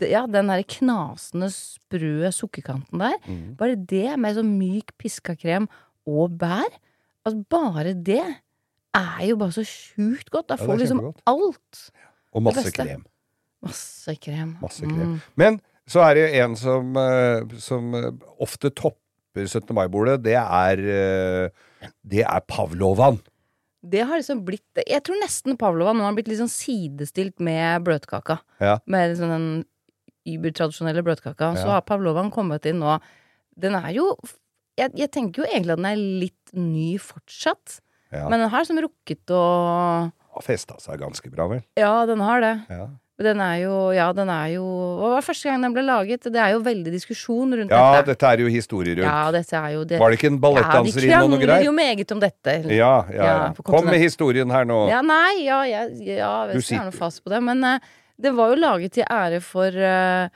Ja, 0.00 0.26
den 0.26 0.48
derre 0.48 0.64
knasende 0.64 1.48
sprø 1.52 2.28
sukkerkanten 2.32 2.98
der. 2.98 3.14
Mm. 3.26 3.56
Bare 3.56 3.76
det 3.76 4.18
med 4.18 4.34
sånn 4.36 4.58
myk 4.58 4.90
piska 4.98 5.36
krem 5.38 5.68
og 6.06 6.36
bær. 6.38 6.68
Altså, 7.24 7.44
bare 7.48 7.94
det 7.94 8.24
er 8.94 9.26
jo 9.28 9.36
bare 9.40 9.54
så 9.56 9.64
sjukt 9.66 10.30
godt. 10.30 10.48
Da 10.52 10.56
får 10.60 10.76
du 10.76 10.84
liksom 10.84 11.02
alt. 11.30 11.84
Og 12.34 12.42
masse 12.46 12.72
krem. 12.74 13.04
Masse 13.64 14.14
krem. 14.20 14.56
Masse 14.62 14.84
krem. 14.84 15.14
Mm. 15.14 15.20
Men 15.40 15.60
så 15.90 16.02
er 16.06 16.14
det 16.18 16.26
en 16.40 16.56
som, 16.56 16.94
eh, 16.96 17.44
som 17.60 17.94
eh, 17.98 18.10
ofte 18.40 18.70
topper 18.74 19.46
17. 19.46 19.74
mai-bordet. 19.76 20.18
Det 20.24 20.36
er 20.38 20.80
eh, 20.80 21.90
Det 22.06 22.22
er 22.24 22.40
pavlovan. 22.48 23.20
Det 23.84 24.00
har 24.08 24.16
liksom 24.16 24.40
blitt 24.46 24.80
Jeg 24.88 25.02
tror 25.04 25.18
nesten 25.20 25.58
Pavlova 25.60 25.92
nå 25.92 26.06
har 26.06 26.14
blitt 26.16 26.30
litt 26.30 26.40
sånn 26.40 26.48
sidestilt 26.52 27.36
med 27.44 27.84
bløtkaka. 27.84 28.38
Ja. 28.64 28.78
Med 28.88 29.10
liksom 29.12 29.28
den 29.28 29.48
übertradisjonelle 30.24 31.02
bløtkaka. 31.04 31.52
Så 31.58 31.66
Ja. 31.66 31.72
har 31.76 31.82
Pavlovaen 31.82 32.32
kommet 32.32 32.64
inn 32.66 32.80
nå. 32.80 32.98
Den 33.60 33.74
er 33.74 33.92
jo 33.92 34.16
jeg, 34.78 34.90
jeg 34.96 35.10
tenker 35.12 35.44
jo 35.44 35.50
egentlig 35.52 35.72
at 35.76 35.82
den 35.82 35.86
er 35.92 36.00
litt 36.24 36.54
ny 36.56 36.96
fortsatt. 36.98 37.80
Ja. 38.14 38.26
Men 38.30 38.44
den 38.44 38.50
har 38.52 38.64
liksom 38.64 38.80
rukket 38.84 39.32
å 39.34 39.44
Har 40.34 40.44
festa 40.44 40.76
seg 40.82 41.00
ganske 41.02 41.30
bra, 41.30 41.48
vel. 41.50 41.64
Ja, 41.78 42.04
den 42.10 42.22
har 42.24 42.40
det. 42.42 42.52
Ja, 42.70 42.86
Den 43.22 43.40
er 43.40 43.56
jo 43.62 43.74
Ja, 43.94 44.08
den 44.12 44.30
er 44.32 44.48
jo 44.56 44.64
Hva 44.98 45.12
var 45.12 45.22
første 45.22 45.46
gang 45.46 45.62
den 45.62 45.74
ble 45.76 45.84
laget? 45.86 46.26
Det 46.26 46.40
er 46.42 46.54
jo 46.56 46.62
veldig 46.64 46.90
diskusjon 46.94 47.54
rundt 47.54 47.70
ja 47.70 47.82
dette. 47.94 48.08
dette 48.10 48.30
er 48.32 48.42
jo 48.42 48.50
historie 48.50 48.96
rundt. 48.98 49.06
Ja, 49.06 49.30
dette 49.34 49.58
er 49.58 49.74
jo 49.76 49.84
det. 49.84 50.00
Var 50.02 50.10
det 50.10 50.18
ikke 50.18 50.30
en 50.32 50.40
ballettdanserinne 50.42 51.12
ja, 51.12 51.20
og 51.22 51.30
de 51.30 51.36
noe 51.36 51.38
krangler 51.38 51.52
greier? 51.52 51.68
jo 51.68 51.74
meget 51.78 52.14
om 52.16 52.22
dette. 52.24 52.56
Ja, 52.66 52.72
ja, 52.74 52.94
ja. 53.14 53.26
Ja, 53.26 53.66
Kom 53.68 53.86
med 53.86 54.00
historien 54.02 54.50
her 54.50 54.66
nå. 54.66 54.80
Ja, 54.90 55.02
nei, 55.06 55.44
ja, 55.44 55.60
jeg, 55.68 55.92
ja, 56.16 56.32
Du 56.50 56.58
jeg 56.58 56.80
er 56.80 56.88
noe 56.90 56.96
fast 56.96 57.22
på 57.22 57.30
det. 57.30 57.42
Men 57.46 57.62
uh, 57.62 57.78
det 58.18 58.34
var 58.34 58.50
jo 58.54 58.58
laget 58.62 58.98
til 58.98 59.06
ære 59.10 59.40
for 59.42 59.70
uh, 59.74 60.26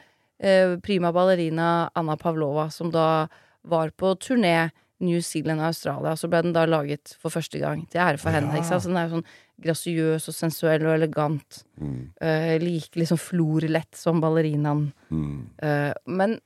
uh, 0.43 0.79
prima 0.83 1.13
ballerina 1.15 1.89
Anna 1.99 2.17
Pavlova, 2.17 2.69
som 2.71 2.91
da 2.95 3.27
var 3.69 3.91
på 3.91 4.15
turné 4.23 4.71
New 5.01 5.21
Zealand 5.23 5.61
og 5.63 5.69
Australia. 5.71 6.15
Så 6.19 6.29
ble 6.31 6.43
den 6.43 6.55
da 6.57 6.65
laget 6.67 7.15
for 7.21 7.31
første 7.31 7.61
gang 7.63 7.85
til 7.91 8.01
ære 8.03 8.19
for 8.19 8.35
henne. 8.35 8.51
Ikke 8.59 8.67
sant? 8.71 8.83
Så 8.83 8.91
den 8.91 8.99
er 8.99 9.07
jo 9.09 9.19
sånn 9.19 9.29
grasiøs 9.63 10.29
og 10.31 10.35
sensuell 10.37 10.87
og 10.87 10.95
elegant. 10.97 11.63
Mm, 11.81 11.97
Uh, 12.19 12.59
like 12.63 12.99
liksom 12.99 13.19
florlett 13.19 13.95
som 13.95 14.21
ballerinaen. 14.21 14.93
mm. 15.11 15.39
Uh, 15.63 15.93
men 16.07 16.39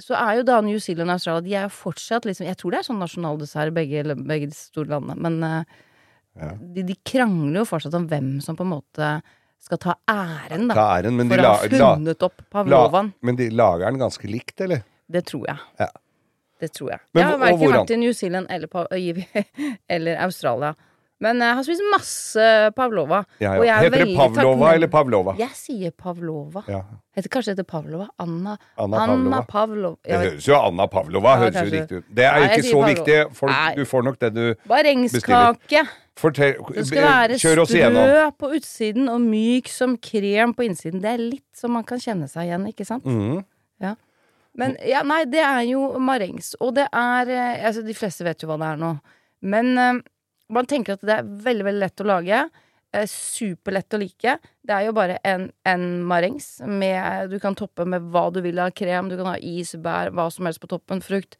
så 0.00 0.16
er 0.16 0.38
jo 0.38 0.46
da 0.48 0.60
New 0.64 0.78
Zealand 0.80 1.10
og 1.12 1.18
Australia 1.18 1.44
De 1.44 1.54
er 1.58 1.66
jo 1.66 1.74
fortsatt 1.76 2.24
liksom 2.24 2.46
Jeg 2.46 2.56
tror 2.56 2.70
det 2.72 2.78
er 2.78 2.86
sånn 2.86 3.02
nasjonaldessert 3.02 3.68
i 3.68 3.74
begge, 3.76 4.16
begge 4.16 4.48
de 4.48 4.56
store 4.56 4.88
landene. 4.94 5.20
Men 5.20 5.44
uh, 5.44 5.64
Ja. 6.40 6.54
de, 6.56 6.82
de 6.86 6.94
krangler 7.04 7.58
jo 7.60 7.64
fortsatt 7.68 7.94
om 7.98 8.06
hvem 8.08 8.40
som 8.40 8.56
på 8.56 8.62
en 8.64 8.70
måte 8.72 9.08
skal 9.60 9.78
ta 9.82 9.94
æren, 10.08 10.68
da. 10.70 10.74
Ta 10.78 10.84
æren, 11.00 11.16
men 11.18 11.28
for 11.28 11.42
å 11.42 11.50
ha 11.50 11.56
funnet 11.68 12.22
opp 12.24 12.40
la, 12.70 13.02
men 13.20 13.36
de 13.36 13.50
lager 13.50 13.90
den 13.90 14.00
ganske 14.00 14.30
likt, 14.30 14.60
eller? 14.64 14.84
Det 15.10 15.24
tror 15.28 15.44
jeg. 15.50 15.58
Ja. 15.82 15.88
Det 16.60 16.72
tror 16.76 16.90
jeg. 16.90 17.00
Men 17.14 17.22
jeg 17.24 17.30
har 17.30 17.38
verken 17.46 17.72
vært 17.74 17.90
i 17.90 17.96
New 17.96 18.12
Zealand 18.12 18.46
eller, 18.50 18.66
Pa- 18.68 18.86
eller 19.96 20.16
Australia. 20.26 20.74
Men 21.20 21.36
jeg 21.44 21.52
har 21.52 21.64
spist 21.66 21.82
masse 21.92 22.44
pavlova. 22.72 23.18
Ja, 23.44 23.50
ja. 23.60 23.74
er 23.76 23.90
Heter 23.90 24.06
det 24.06 24.16
Pavlova 24.16 24.40
takknemlig- 24.40 24.74
eller 24.78 24.88
Pavlova? 24.88 25.34
Jeg 25.36 25.50
sier 25.52 25.90
pavlova. 25.92 26.62
Ja. 26.66 26.78
Heter 27.16 27.28
kanskje 27.28 27.52
det 27.52 27.58
heter 27.58 27.66
Pavlova? 27.68 28.06
Anna, 28.24 28.54
Anna 28.80 29.02
Anna 29.04 29.42
Pavlova. 29.44 29.98
Det 30.02 30.16
høres 30.16 30.46
jo 30.48 30.56
Anna 30.56 30.86
Pavlova 30.88 31.34
Ja, 31.34 31.42
høres 31.42 31.58
jo 31.60 31.74
riktig 31.76 31.98
ut. 32.00 32.06
Det 32.16 32.24
er 32.24 32.38
jo 32.38 32.46
ikke 32.48 32.62
så 32.64 32.72
Pavlova. 32.72 32.88
viktig. 32.94 33.18
Folk, 33.36 33.76
du 33.76 33.84
får 33.92 34.06
nok 34.08 34.18
det 34.24 34.30
du 34.38 34.44
Barengskake. 34.72 35.84
Fortell, 36.20 36.56
det 36.74 36.86
skal 36.88 37.04
være 37.04 37.38
sprø 37.40 38.24
på 38.40 38.50
utsiden 38.56 39.08
og 39.08 39.20
myk 39.20 39.68
som 39.72 39.96
krem 39.96 40.52
på 40.56 40.64
innsiden. 40.68 41.00
Det 41.04 41.12
er 41.14 41.22
litt 41.22 41.46
som 41.56 41.72
man 41.76 41.84
kan 41.84 42.00
kjenne 42.00 42.28
seg 42.28 42.48
igjen, 42.48 42.66
ikke 42.72 42.84
sant? 42.88 43.04
Mhm. 43.04 43.44
Men 44.58 44.74
ja, 44.82 45.02
nei, 45.06 45.24
det 45.30 45.42
er 45.44 45.62
jo 45.68 45.84
marengs. 46.02 46.54
Og 46.60 46.74
det 46.78 46.88
er 46.90 47.30
eh, 47.30 47.66
Altså, 47.68 47.84
de 47.86 47.94
fleste 47.94 48.24
vet 48.26 48.42
jo 48.42 48.48
hva 48.50 48.56
det 48.60 48.72
er 48.72 48.80
nå. 48.80 48.94
Men 49.46 49.70
eh, 49.78 50.00
man 50.50 50.66
tenker 50.66 50.96
at 50.96 51.04
det 51.06 51.20
er 51.20 51.28
veldig, 51.46 51.66
veldig 51.68 51.82
lett 51.84 52.02
å 52.02 52.08
lage. 52.10 52.40
Eh, 52.92 53.06
superlett 53.06 53.94
å 53.94 54.00
like. 54.02 54.34
Det 54.66 54.74
er 54.74 54.88
jo 54.88 54.96
bare 54.96 55.20
en, 55.22 55.46
en 55.70 55.84
marengs 56.10 56.56
med 56.66 57.30
Du 57.30 57.38
kan 57.42 57.54
toppe 57.58 57.86
med 57.86 58.10
hva 58.10 58.26
du 58.34 58.40
vil 58.42 58.58
av 58.58 58.72
krem. 58.74 59.08
Du 59.12 59.16
kan 59.20 59.30
ha 59.30 59.36
is, 59.38 59.76
bær, 59.78 60.10
hva 60.16 60.26
som 60.34 60.48
helst 60.50 60.62
på 60.64 60.70
toppen. 60.72 61.02
Frukt. 61.04 61.38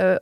Eh, 0.00 0.16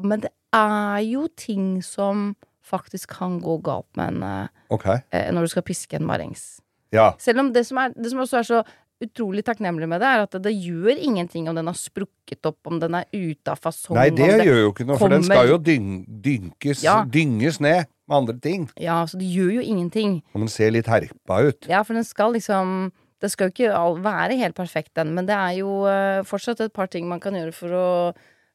men 0.00 0.22
det 0.24 0.32
er 0.56 1.02
jo 1.04 1.26
ting 1.36 1.82
som 1.84 2.32
faktisk 2.64 3.12
kan 3.18 3.38
gå 3.42 3.58
galt 3.66 3.88
med 3.98 4.14
en 4.16 4.22
eh, 4.24 4.48
Ok. 4.72 4.86
eh, 5.10 5.28
når 5.34 5.46
du 5.46 5.52
skal 5.52 5.64
piske 5.66 5.98
en 5.98 6.06
marengs. 6.08 6.60
Ja. 6.94 7.12
Selv 7.22 7.42
om 7.44 7.52
det 7.52 7.66
som, 7.68 7.78
er, 7.82 7.92
det 7.94 8.10
som 8.12 8.22
også 8.24 8.40
er 8.40 8.46
så 8.48 8.60
utrolig 9.00 9.44
takknemlig 9.46 9.88
med 9.88 10.02
det, 10.02 10.08
er 10.08 10.24
at 10.26 10.36
det, 10.44 10.52
gjør 10.52 10.92
ingenting 10.92 11.48
om 11.48 11.56
den 11.56 11.70
har 11.70 11.76
sprukket 11.78 12.46
opp, 12.48 12.58
om 12.68 12.80
den 12.82 12.98
er 12.98 13.06
ute 13.12 13.52
av 13.52 13.60
fasong 13.60 13.96
Nei, 13.96 14.08
det 14.12 14.28
det 14.28 14.48
gjør 14.48 14.60
jo 14.60 14.72
ikke 14.74 14.86
noe, 14.88 14.98
for 15.00 15.12
den 15.12 15.24
skal 15.26 15.48
jo 15.48 15.58
dyn 15.58 15.92
dynkes, 16.06 16.82
Ja. 16.84 17.00
dynges 17.04 17.60
ned 17.60 17.88
med 18.10 18.16
andre 18.16 18.38
ting. 18.38 18.66
Ja, 18.76 19.02
så 19.06 19.18
det 19.20 19.30
gjør 19.30 19.54
jo 19.58 19.62
ingenting. 19.64 20.20
Og 20.34 20.44
den 20.44 20.52
ser 20.52 20.74
litt 20.74 20.90
herpa 20.90 21.40
ut. 21.48 21.68
Ja, 21.70 21.82
for 21.82 21.94
den 21.94 22.04
skal 22.04 22.34
liksom 22.36 22.92
Det 23.20 23.28
skal 23.28 23.50
jo 23.50 23.52
ikke 23.52 24.00
være 24.00 24.36
helt 24.40 24.54
perfekt, 24.56 24.94
den, 24.96 25.10
men 25.12 25.26
det 25.28 25.34
er 25.36 25.58
jo 25.58 25.84
eh, 25.84 26.22
fortsatt 26.24 26.62
et 26.64 26.72
par 26.72 26.88
ting 26.88 27.04
man 27.06 27.20
kan 27.20 27.34
gjøre 27.36 27.52
for 27.52 27.68
å 27.68 27.88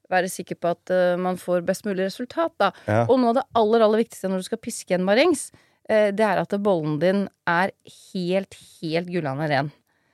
være 0.09 0.25
sikker 0.25 0.57
på 0.57 0.71
at 0.73 0.89
eh, 0.89 1.13
man 1.21 1.37
får 1.37 1.61
best 1.67 1.85
mulig 1.85 2.07
resultat, 2.07 2.53
da. 2.57 2.71
Ja. 2.89 3.03
Og 3.05 3.19
noe 3.21 3.29
av 3.29 3.35
det 3.35 3.45
aller, 3.61 3.85
aller 3.85 4.01
viktigste 4.01 4.31
når 4.31 4.41
du 4.41 4.47
skal 4.47 4.61
piske 4.65 4.97
en 4.97 5.05
marengs, 5.05 5.51
eh, 5.85 6.09
det 6.09 6.25
er 6.25 6.41
at 6.41 6.57
bollen 6.65 6.97
din 6.97 7.27
er 7.45 7.75
helt, 8.11 8.57
helt 8.81 9.11
gullende 9.13 9.49
ren. 9.53 9.71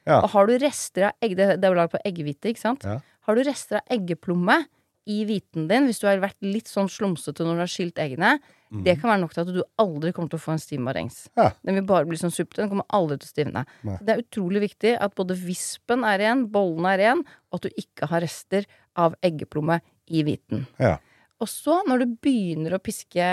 Ja. 0.08 0.22
Og 0.22 0.31
har 0.34 0.50
du 0.50 0.55
rester 0.62 1.10
av 1.10 1.25
egg, 1.25 1.36
det, 1.38 1.50
er 1.58 1.67
jo 1.67 1.77
laget 1.77 1.96
på 1.96 2.03
eggehvite, 2.10 2.53
ikke 2.53 2.63
sant? 2.63 2.86
Ja. 2.88 3.00
Har 3.27 3.38
du 3.38 3.43
rester 3.46 3.81
av 3.81 3.93
eggeplomme 3.93 4.63
i 5.10 5.22
hviten 5.25 5.67
din, 5.70 5.88
hvis 5.89 6.01
du 6.01 6.08
har 6.08 6.22
vært 6.22 6.38
litt 6.46 6.70
sånn 6.70 6.89
slumsete 6.91 7.46
når 7.46 7.58
du 7.58 7.63
har 7.63 7.72
skilt 7.74 8.01
eggene, 8.01 8.36
det 8.72 8.93
kan 9.01 9.10
være 9.12 9.20
nok 9.20 9.34
til 9.36 9.41
at 9.41 9.50
du 9.51 9.63
aldri 9.84 10.13
kommer 10.15 10.31
til 10.31 10.39
å 10.39 10.43
få 10.46 10.53
en 10.53 10.62
stiv 10.62 10.79
marengs. 10.79 11.25
Mhm. 11.36 11.41
Ja. 11.43 11.51
Den 11.67 11.75
vil 11.75 11.88
bare 11.89 12.08
bli 12.08 12.17
sånn 12.17 12.31
suppete, 12.31 12.62
den 12.62 12.70
kommer 12.72 12.88
aldri 12.88 13.17
til 13.20 13.27
å 13.27 13.34
stivne. 13.34 13.65
Det 13.84 14.13
er 14.13 14.22
utrolig 14.24 14.62
viktig 14.63 14.93
at 14.96 15.15
både 15.17 15.36
vispen 15.36 16.05
er 16.08 16.22
ren, 16.24 16.46
bollen 16.48 16.88
er 16.88 17.01
ren, 17.01 17.24
og 17.51 17.60
at 17.60 17.67
du 17.67 17.81
ikke 17.81 18.08
har 18.08 18.24
rester 18.24 18.65
av 18.96 19.17
eggeplomme 19.22 19.81
i 20.08 20.24
hviten. 20.24 20.67
Ja. 20.79 21.00
Og 21.41 21.50
så, 21.51 21.81
når 21.88 22.05
du 22.05 22.15
begynner 22.24 22.77
å 22.77 22.84
piske 22.84 23.25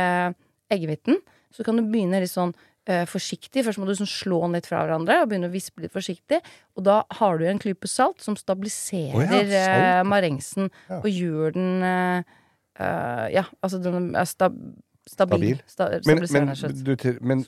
eggehviten, 0.72 1.20
så 1.54 1.64
kan 1.64 1.78
du 1.78 1.86
begynne 1.86 2.20
litt 2.20 2.34
sånn 2.34 2.54
eh, 2.88 3.04
forsiktig. 3.08 3.64
Først 3.66 3.80
må 3.80 3.86
du 3.88 3.94
sånn 3.98 4.10
slå 4.10 4.40
den 4.46 4.56
litt 4.58 4.68
fra 4.68 4.82
hverandre 4.82 5.20
og 5.22 5.30
begynne 5.30 5.50
å 5.50 5.54
vispe 5.54 5.84
litt 5.84 5.94
forsiktig. 5.94 6.40
Og 6.78 6.86
da 6.88 7.02
har 7.20 7.38
du 7.38 7.46
en 7.48 7.60
klype 7.62 7.90
salt 7.90 8.24
som 8.24 8.36
stabiliserer 8.38 9.18
oh, 9.18 9.24
ja, 9.24 9.44
salt. 9.44 9.86
Uh, 9.86 10.02
marengsen 10.08 10.70
Ja. 10.88 11.00
og 11.00 11.08
gjør 11.12 11.56
den 11.56 11.86
eh, 11.88 12.36
Ja, 13.34 13.48
altså 13.60 13.80
den 13.82 14.14
er 14.16 14.28
stab 14.28 14.56
stabil. 15.08 15.56
Stabil. 15.64 15.64
Sta 15.66 15.88
Men, 16.04 16.24
men, 16.30 16.50
du, 16.84 16.94
men 17.20 17.44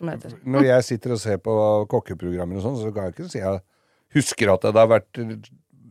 når 0.49 0.65
jeg 0.65 0.85
sitter 0.85 1.13
og 1.17 1.21
ser 1.21 1.41
på 1.45 1.55
kokkeprogrammer 1.93 2.57
og 2.57 2.65
sånn, 2.65 2.79
så 2.81 2.93
kan 2.95 3.09
jeg 3.09 3.17
ikke 3.17 3.29
si 3.29 3.43
jeg 3.43 3.61
husker 4.17 4.55
at 4.55 4.65
det 4.65 4.81
har 4.81 4.89
vært 4.91 5.21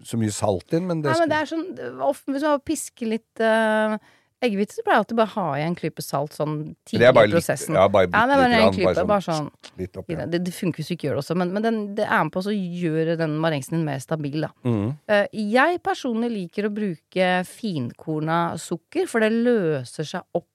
så 0.07 0.17
mye 0.19 0.33
salt 0.33 0.73
inn, 0.73 0.87
men 0.89 1.03
det, 1.03 1.11
Nei, 1.11 1.19
men 1.21 1.31
det 1.31 1.37
er 1.37 1.49
sånn 1.49 1.65
ofte, 2.05 2.31
Hvis 2.33 2.45
man 2.47 2.61
pisker 2.65 3.11
litt 3.13 3.43
uh, 3.43 3.99
eggehvite, 4.45 4.75
så 4.77 4.83
pleier 4.85 4.97
jeg 4.97 5.03
alltid 5.03 5.17
bare 5.19 5.29
å 5.29 5.33
ha 5.35 5.47
i 5.59 5.63
en 5.65 5.75
klype 5.77 6.03
salt 6.03 6.35
sånn 6.37 6.53
tidlig 6.87 7.09
i 7.09 7.31
prosessen. 7.33 7.73
litt, 7.75 7.81
ja, 7.81 7.87
bare, 7.91 8.09
Ja, 8.13 8.21
det 8.25 8.35
er 8.35 8.41
bare 8.43 8.59
en 8.59 8.75
klype. 8.75 9.05
Bare 9.09 9.25
sånn 9.25 9.49
litt 9.79 9.97
opp, 9.99 10.09
Ja. 10.09 10.17
det. 10.21 10.27
Det, 10.31 10.43
det 10.47 10.53
funker 10.55 10.79
hvis 10.81 10.91
du 10.91 10.95
ikke 10.95 11.09
gjør 11.09 11.17
det 11.19 11.23
også, 11.23 11.37
men, 11.41 11.53
men 11.55 11.65
den, 11.65 11.79
det 11.95 12.05
er 12.07 12.23
med 12.23 12.33
på 12.35 12.43
å 12.43 12.53
gjøre 12.55 13.17
den 13.19 13.35
marengsen 13.43 13.77
din 13.77 13.85
mer 13.87 13.99
stabil, 14.03 14.39
da. 14.47 14.51
Mm. 14.63 14.93
Uh, 15.11 15.25
jeg 15.33 15.81
personlig 15.83 16.31
liker 16.31 16.69
å 16.69 16.73
bruke 16.73 17.31
finkorna 17.49 18.39
sukker, 18.57 19.09
for 19.11 19.19
det 19.25 19.31
løser 19.35 20.07
seg 20.07 20.23
opp 20.39 20.47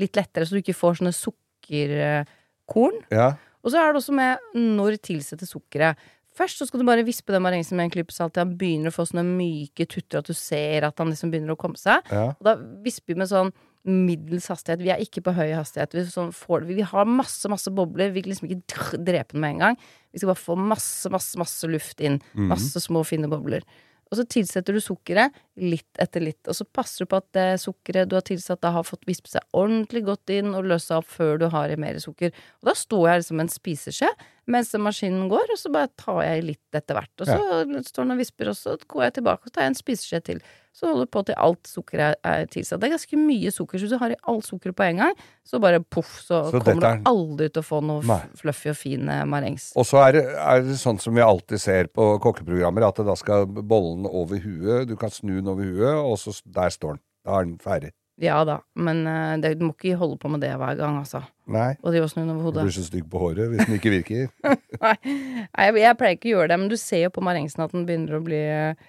litt 0.00 0.16
lettere, 0.16 0.46
så 0.48 0.56
du 0.56 0.62
ikke 0.62 0.76
får 0.76 1.00
sånne 1.02 1.14
sukkerkorn. 1.14 3.00
ja. 3.10 3.30
Og 3.60 3.68
så 3.68 3.76
er 3.76 3.90
det 3.92 4.00
også 4.00 4.14
med 4.16 4.38
når 4.56 4.94
tilsette 5.04 5.44
sukkeret. 5.44 5.98
Først 6.40 6.60
så 6.60 6.66
skal 6.68 6.80
du 6.80 6.86
bare 6.88 7.04
vispe 7.04 7.34
den 7.34 7.44
marengsen 7.44 7.76
med 7.76 7.90
en 7.90 7.92
klype 7.92 8.14
salt 8.16 8.32
til 8.32 8.46
han 8.46 8.54
begynner 8.56 8.88
å 8.88 8.96
få 8.96 9.04
sånne 9.10 9.26
myke 9.28 9.84
tutter, 9.90 10.22
at 10.22 10.30
du 10.30 10.36
ser 10.36 10.86
at 10.88 11.02
han 11.02 11.10
liksom 11.12 11.32
begynner 11.32 11.52
å 11.52 11.60
komme 11.60 11.76
seg. 11.80 12.06
ja. 12.08 12.30
Og 12.32 12.46
da 12.46 12.54
visper 12.86 13.12
vi 13.12 13.20
med 13.20 13.28
sånn 13.28 13.52
middels 13.88 14.48
hastighet. 14.52 14.80
Vi 14.84 14.90
er 14.92 15.00
ikke 15.00 15.22
på 15.24 15.32
høy 15.36 15.54
hastighet. 15.56 15.94
Vi, 15.96 16.04
sånn 16.12 16.32
får, 16.36 16.66
vi 16.68 16.84
har 16.84 17.08
masse, 17.08 17.48
masse 17.48 17.72
bobler. 17.72 18.10
Vi 18.12 18.20
vil 18.20 18.32
liksom 18.32 18.48
ikke 18.50 19.00
drepe 19.00 19.36
den 19.36 19.44
med 19.44 19.54
en 19.56 19.62
gang. 19.64 19.78
Vi 20.12 20.20
skal 20.20 20.32
bare 20.32 20.42
få 20.42 20.56
masse, 20.60 21.12
masse, 21.12 21.38
masse 21.40 21.70
luft 21.70 22.00
inn. 22.04 22.18
Masse 22.50 22.80
små, 22.84 23.04
fine 23.08 23.30
bobler. 23.32 23.64
Og 24.10 24.18
så 24.18 24.26
tilsetter 24.26 24.74
du 24.74 24.82
sukkeret 24.82 25.36
litt 25.60 26.00
etter 26.02 26.24
litt. 26.24 26.40
Og 26.48 26.56
så 26.56 26.64
passer 26.66 27.04
du 27.04 27.10
på 27.12 27.20
at 27.20 27.28
det 27.36 27.46
sukkeret 27.62 28.08
du 28.10 28.16
har 28.18 28.24
tilsatt, 28.26 28.60
da 28.64 28.72
har 28.74 28.86
fått 28.88 29.06
vispe 29.08 29.28
seg 29.32 29.44
ordentlig 29.56 30.04
godt 30.08 30.32
inn 30.34 30.54
og 30.56 30.64
løsa 30.70 30.98
opp 31.00 31.08
før 31.12 31.38
du 31.42 31.48
har 31.52 31.70
i 31.70 31.76
mer 31.80 32.00
sukker. 32.02 32.32
Og 32.62 32.70
da 32.72 32.76
står 32.78 33.08
jeg 33.12 33.22
liksom 33.24 33.40
en 33.44 33.52
spiseskje 33.52 34.12
mens 34.50 34.72
maskinen 34.82 35.28
går, 35.30 35.52
og 35.54 35.58
så 35.60 35.70
bare 35.70 35.92
tar 36.00 36.24
jeg 36.26 36.42
litt 36.42 36.74
etter 36.74 36.96
hvert. 36.96 37.12
Og 37.22 37.28
så 37.28 37.82
står 37.86 38.02
den 38.02 38.16
og 38.16 38.18
visper, 38.18 38.48
og 38.50 38.56
så 38.58 38.72
går 38.90 39.04
jeg 39.04 39.12
tilbake 39.20 39.46
og 39.46 39.52
tar 39.54 39.62
jeg 39.62 39.70
en 39.70 39.78
spiseskje 39.78 40.20
til. 40.26 40.40
Så 40.74 40.86
holder 40.88 41.06
du 41.06 41.10
på 41.14 41.22
til 41.28 41.36
alt 41.38 41.66
sukkeret 41.70 42.16
er, 42.24 42.40
er 42.42 42.48
tilsatt. 42.50 42.80
Det 42.82 42.88
er 42.88 42.92
ganske 42.96 43.18
mye 43.20 43.50
sukker, 43.54 43.78
så 43.78 43.86
hvis 43.86 43.92
du 43.94 43.98
har 44.00 44.14
i 44.14 44.18
alt 44.32 44.46
sukkeret 44.48 44.74
på 44.78 44.84
en 44.88 45.00
gang, 45.04 45.14
så 45.46 45.60
bare 45.62 45.78
poff, 45.82 46.16
så, 46.24 46.40
Så 46.50 46.60
kommer 46.62 46.86
er- 46.88 46.98
du 47.02 47.10
aldri 47.10 47.48
til 47.52 47.62
å 47.62 47.66
få 47.68 47.80
noe 47.84 48.02
Nei. 48.06 48.18
fluffy 48.38 48.70
og 48.72 48.78
fin 48.80 49.08
eh, 49.10 49.22
marengs. 49.28 49.68
Og 49.78 49.86
så 49.86 50.02
er, 50.08 50.12
det- 50.18 50.26
er 50.34 50.62
det 50.66 50.78
sånn 50.82 50.98
som 51.02 51.14
vi 51.14 51.22
alltid 51.26 51.60
ser 51.62 51.90
på 51.94 52.08
kokkeprogrammer, 52.22 52.86
at 52.88 53.02
da 53.06 53.14
skal 53.18 53.46
bollen 53.46 54.06
over 54.06 54.38
huet, 54.42 54.88
du 54.90 54.96
kan 54.98 55.10
snu 55.14 55.36
den 55.40 55.49
over 55.54 55.64
huet, 55.70 55.96
og 56.00 56.18
så 56.20 56.34
der 56.44 56.70
står 56.74 56.96
den. 56.98 57.02
Da 57.26 57.38
er 57.40 57.48
den 57.48 57.58
ferdig. 57.62 57.90
Ja 58.20 58.42
da, 58.44 58.58
men 58.76 58.98
uh, 59.08 59.32
det, 59.40 59.54
du 59.56 59.62
må 59.64 59.72
ikke 59.72 59.94
holde 59.96 60.18
på 60.20 60.28
med 60.28 60.42
det 60.44 60.50
hver 60.60 60.74
gang, 60.76 60.98
altså. 61.00 61.22
Nei, 61.50 61.70
Og 61.80 61.94
drive 61.94 62.04
og 62.04 62.10
snu 62.12 62.18
den 62.20 62.34
over 62.34 62.42
hodet. 62.50 62.60
du 62.62 62.68
blir 62.68 62.74
så 62.76 62.84
stygg 62.84 63.06
på 63.10 63.20
håret 63.22 63.48
hvis 63.48 63.64
den 63.64 63.78
ikke 63.78 63.92
virker. 63.94 64.26
Nei, 64.84 64.92
jeg, 65.08 65.78
jeg 65.80 65.96
pleier 66.02 66.18
ikke 66.18 66.28
å 66.28 66.34
gjøre 66.34 66.50
det, 66.52 66.58
men 66.60 66.68
du 66.68 66.76
ser 66.80 67.06
jo 67.06 67.12
på 67.16 67.24
marengsen 67.24 67.64
at 67.64 67.72
den 67.72 67.86
begynner 67.88 68.18
å 68.18 68.22
bli 68.26 68.42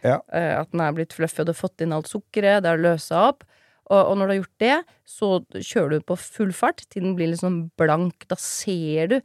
Ja. 0.04 0.18
uh, 0.20 0.54
At 0.60 0.74
den 0.76 0.84
er 0.84 0.98
blitt 0.98 1.16
fluffy, 1.16 1.40
og 1.42 1.48
du 1.48 1.54
har 1.56 1.62
fått 1.62 1.86
inn 1.86 1.96
alt 1.96 2.12
sukkeret, 2.12 2.60
det 2.66 2.74
har 2.74 2.84
løsa 2.84 3.24
opp. 3.30 3.48
Og, 3.92 4.02
og 4.02 4.14
når 4.20 4.28
du 4.28 4.34
har 4.34 4.42
gjort 4.42 4.66
det, 4.68 4.76
så 5.16 5.30
kjører 5.56 5.96
du 5.96 6.06
på 6.12 6.20
full 6.20 6.52
fart 6.56 6.84
til 6.92 7.08
den 7.08 7.16
blir 7.16 7.32
litt 7.32 7.42
sånn 7.44 7.62
blank. 7.80 8.28
Da 8.32 8.36
ser 8.40 9.14
du 9.16 9.18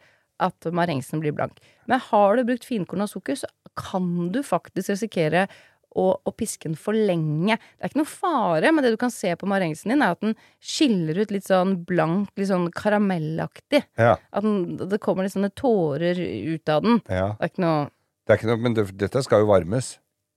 at 0.43 0.67
marengsen 0.75 1.19
blir 1.23 1.35
blank. 1.35 1.59
Men 1.91 2.03
har 2.13 2.39
du 2.39 2.47
brukt 2.47 2.67
finkorn 2.69 3.03
og 3.05 3.11
sukker, 3.11 3.39
så 3.43 3.51
kan 3.79 4.31
du 4.35 4.41
faktisk 4.47 4.95
risikere 4.95 5.47
å, 5.97 6.07
å 6.21 6.33
piske 6.37 6.69
den 6.69 6.77
for 6.79 6.97
lenge. 6.97 7.57
Det 7.57 7.87
er 7.87 7.93
ikke 7.93 8.01
noe 8.03 8.11
fare, 8.11 8.73
men 8.75 8.85
det 8.85 8.93
du 8.95 8.99
kan 9.01 9.13
se 9.15 9.33
på 9.39 9.49
marengsen 9.51 9.93
din, 9.93 10.05
er 10.05 10.17
at 10.17 10.23
den 10.25 10.37
skiller 10.61 11.23
ut 11.23 11.35
litt 11.35 11.49
sånn 11.49 11.77
blank, 11.89 12.33
litt 12.39 12.51
sånn 12.51 12.69
karamellaktig. 12.77 13.83
Ja, 14.01 14.17
At 14.31 14.47
den, 14.47 14.77
det 14.81 15.01
kommer 15.03 15.27
litt 15.27 15.37
sånne 15.37 15.53
tårer 15.57 16.21
ut 16.21 16.73
av 16.73 16.85
den. 16.87 17.01
ja. 17.09 17.33
Det 17.37 17.49
er 17.49 17.53
ikke 17.53 17.65
noe 17.65 17.87
Det 18.27 18.35
er 18.35 18.41
ikke 18.41 18.51
noe, 18.51 18.63
men 18.63 18.75
det, 18.75 18.87
dette 18.99 19.23
skal 19.23 19.45
jo 19.45 19.51
varmes. 19.53 19.97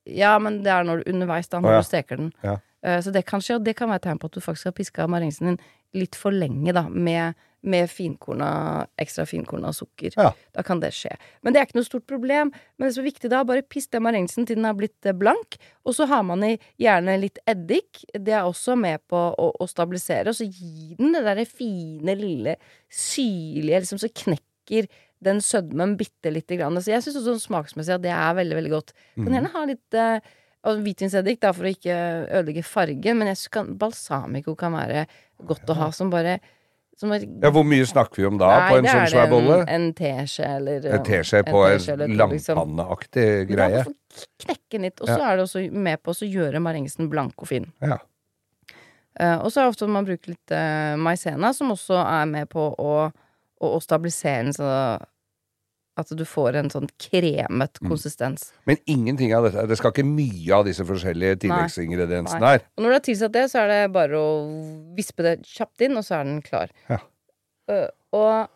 Ja, 0.10 0.36
men 0.42 0.62
det 0.66 0.72
er 0.74 0.86
når 0.88 1.02
du 1.02 1.12
underveis, 1.14 1.50
da, 1.50 1.62
når 1.62 1.80
ja. 1.80 1.82
du 1.82 1.88
steker 1.88 2.20
den. 2.22 2.32
Ja. 2.46 2.58
Eh, 2.86 3.00
så 3.04 3.12
det 3.14 3.26
kan 3.28 3.44
skje, 3.44 3.60
og 3.60 3.66
det 3.66 3.76
kan 3.78 3.92
være 3.92 4.06
tegn 4.08 4.22
på 4.22 4.30
at 4.30 4.38
du 4.38 4.44
faktisk 4.44 4.70
har 4.70 4.76
piska 4.78 5.08
marengsen 5.12 5.52
din 5.52 5.60
litt 5.98 6.18
for 6.18 6.36
lenge, 6.36 6.74
da, 6.76 6.86
med, 6.90 7.38
med 7.62 7.90
finkorna, 7.92 8.88
ekstra 9.02 9.26
finkorna 9.28 9.74
sukker. 9.76 10.14
Ja. 10.16 10.32
Da 10.56 10.64
kan 10.64 10.80
det 10.80 10.94
skje. 10.96 11.12
Men 11.44 11.54
det 11.54 11.62
er 11.62 11.68
ikke 11.68 11.80
noe 11.80 11.88
stort 11.88 12.08
problem. 12.10 12.54
Men 12.78 12.88
det 12.88 12.96
som 12.96 13.04
er 13.04 13.10
viktig 13.10 13.32
da, 13.34 13.44
bare 13.48 13.66
piss 13.66 13.90
den 13.92 14.06
marengsen 14.06 14.48
til 14.48 14.60
den 14.60 14.70
er 14.70 14.78
blitt 14.78 15.10
eh, 15.10 15.16
blank. 15.18 15.60
Og 15.84 15.98
så 15.98 16.08
har 16.10 16.24
man 16.28 16.46
i 16.48 16.54
gjerne 16.80 17.18
litt 17.20 17.42
eddik. 17.50 18.04
Det 18.14 18.36
er 18.36 18.48
også 18.48 18.78
med 18.80 19.04
på 19.12 19.20
å, 19.20 19.52
å 19.52 19.70
stabilisere. 19.70 20.32
Og 20.32 20.40
så 20.40 20.48
gi 20.48 20.96
den 21.00 21.16
det 21.18 21.26
derre 21.28 21.48
fine, 21.50 22.16
lille, 22.20 22.58
syrlige, 22.88 23.84
liksom, 23.84 24.02
så 24.02 24.12
knekker 24.24 24.88
den 25.26 25.42
sødmen 25.44 25.98
bitte 26.00 26.32
lite 26.32 26.56
grann. 26.56 26.80
Så 26.80 26.94
jeg 26.94 27.04
syns 27.04 27.20
sånn 27.26 27.42
smaksmessig 27.44 27.98
at 27.98 28.06
det 28.06 28.14
er 28.16 28.38
veldig, 28.38 28.60
veldig 28.62 28.76
godt. 28.78 28.94
Kan 29.20 29.36
gjerne 29.36 29.52
ha 29.52 29.66
litt 29.68 30.00
eh, 30.00 30.30
og 30.68 30.82
hvitvinseddik 30.84 31.40
da, 31.44 31.54
for 31.56 31.68
å 31.68 31.72
ikke 31.72 31.98
ødelegge 32.28 32.64
fargen, 32.68 33.20
men 33.20 33.32
jeg 33.32 33.52
kan, 33.54 33.70
balsamico 33.80 34.56
kan 34.60 34.76
være 34.76 35.06
godt 35.48 35.72
å 35.72 35.78
ha 35.80 35.88
som 35.96 36.12
bare 36.12 36.40
er, 37.08 37.26
Ja, 37.44 37.52
Hvor 37.56 37.64
mye 37.68 37.86
snakker 37.88 38.22
vi 38.22 38.28
om 38.28 38.40
da 38.40 38.50
Nei, 38.52 38.66
på 38.68 38.78
en 38.80 38.88
sånn 38.90 39.02
er 39.06 39.14
svær 39.14 39.32
bolle? 39.32 39.58
En 39.72 39.88
teskje 39.96 40.50
eller 40.58 40.88
En 40.98 41.06
teskje 41.08 41.44
på 41.48 41.64
en 41.68 41.86
en 41.96 42.16
langpanneaktig 42.20 43.26
liksom. 43.26 43.54
greie. 43.54 43.84
Knekke 44.44 44.82
litt, 44.84 45.00
og 45.00 45.08
så 45.08 45.20
er 45.24 45.40
det 45.40 45.46
også 45.46 45.64
med 45.72 46.02
på 46.04 46.16
å 46.16 46.28
gjøre 46.28 46.62
marengsen 46.64 47.10
blank 47.12 47.40
og 47.40 47.52
fin. 47.52 47.70
Ja. 47.80 48.02
Uh, 49.20 49.38
og 49.44 49.50
så 49.52 49.62
er 49.62 49.68
det 49.68 49.74
ofte 49.74 49.88
man 49.92 50.08
bruker 50.08 50.34
litt 50.34 50.54
uh, 50.56 50.96
maisena, 51.00 51.54
som 51.56 51.72
også 51.74 51.98
er 52.04 52.28
med 52.30 52.50
på 52.52 52.68
å, 52.72 52.94
å, 53.08 53.72
å 53.76 53.80
stabilisere 53.84 54.46
den, 54.48 54.56
så 54.56 54.70
at 56.00 56.12
du 56.18 56.26
får 56.26 56.56
en 56.60 56.70
sånn 56.74 56.90
kremet 57.00 57.80
Mm. 57.82 57.90
konsistens. 57.92 58.52
Men 58.66 58.78
ingenting 58.88 59.34
av 59.36 59.44
dette 59.48 59.68
Det 59.68 59.78
skal 59.78 59.92
ikke 59.92 60.06
mye 60.08 60.52
av 60.56 60.66
disse 60.66 60.84
forskjellige 60.88 61.40
tilleggsingrediensene 61.46 62.54
her. 62.54 62.64
Og 62.78 62.84
når 62.84 62.90
du 62.90 62.98
har 62.98 63.08
tilsatt 63.08 63.32
det, 63.36 63.46
så 63.52 63.64
er 63.64 63.68
det 63.74 63.94
bare 63.94 64.16
å 64.20 64.30
vispe 64.96 65.24
det 65.24 65.36
kjapt 65.46 65.82
inn, 65.82 65.98
og 65.98 66.04
så 66.04 66.20
er 66.20 66.24
den 66.24 66.42
klar. 66.42 66.70
Ja. 66.90 67.00
Uh, 67.70 67.88
og 68.14 68.50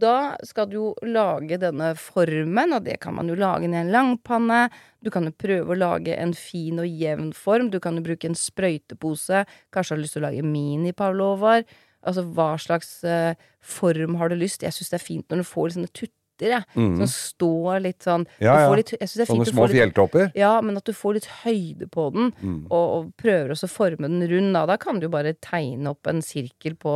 da 0.00 0.36
skal 0.44 0.66
du 0.68 0.74
jo 0.76 0.94
lage 1.02 1.56
denne 1.58 1.94
formen, 1.96 2.74
og 2.76 2.84
det 2.84 2.98
kan 3.00 3.14
man 3.16 3.28
jo 3.28 3.34
lage 3.34 3.64
i 3.64 3.72
en 3.74 3.90
langpanne. 3.90 4.68
Du 5.02 5.08
kan 5.10 5.24
jo 5.24 5.32
prøve 5.32 5.72
å 5.72 5.78
lage 5.78 6.14
en 6.16 6.34
fin 6.36 6.78
og 6.78 6.86
jevn 6.86 7.32
form. 7.34 7.70
Du 7.72 7.80
kan 7.80 7.96
jo 7.96 8.02
bruke 8.04 8.28
en 8.28 8.36
sprøytepose. 8.36 9.46
Kanskje 9.72 9.94
har 9.94 9.96
du 9.96 10.02
lyst 10.04 10.18
til 10.18 10.22
å 10.22 10.28
lage 10.28 10.44
mini-pavlovar. 10.44 11.64
Altså 12.06 12.24
hva 12.32 12.54
slags 12.60 13.02
uh, 13.04 13.34
form 13.60 14.16
har 14.20 14.28
du 14.28 14.36
lyst? 14.36 14.62
Jeg 14.62 14.72
syns 14.72 14.92
det 14.92 15.00
er 15.00 15.04
fint 15.04 15.28
når 15.28 15.42
du 15.42 15.48
får 15.48 15.74
sånne 15.74 15.92
tutter, 16.40 16.54
jeg. 16.56 16.64
Som 16.96 17.06
står 17.12 17.82
litt 17.84 18.06
sånn 18.08 18.24
Mm. 18.26 18.40
Ja, 18.40 18.54
ja. 18.64 18.72
litt, 18.74 18.90
Jeg 18.96 19.08
synes 19.08 19.14
det 19.20 19.24
er 19.26 19.30
fint 19.34 19.46
Sånne 19.46 19.52
små 19.54 19.68
fjelltopper. 19.70 20.32
ja, 20.34 20.52
men 20.64 20.76
at 20.80 20.84
du 20.84 20.92
får 20.92 21.14
litt 21.20 21.28
høyde 21.44 21.88
på 21.90 22.08
den, 22.12 22.32
Mm. 22.42 22.66
og, 22.70 22.86
og 22.96 23.12
prøver 23.20 23.50
også 23.54 23.68
å 23.68 23.74
forme 23.74 24.08
den 24.08 24.24
rund. 24.28 24.52
Da. 24.54 24.66
da 24.66 24.76
kan 24.76 25.00
du 25.00 25.08
bare 25.08 25.34
tegne 25.34 25.86
opp 25.92 26.06
en 26.06 26.22
sirkel 26.22 26.74
på 26.80 26.94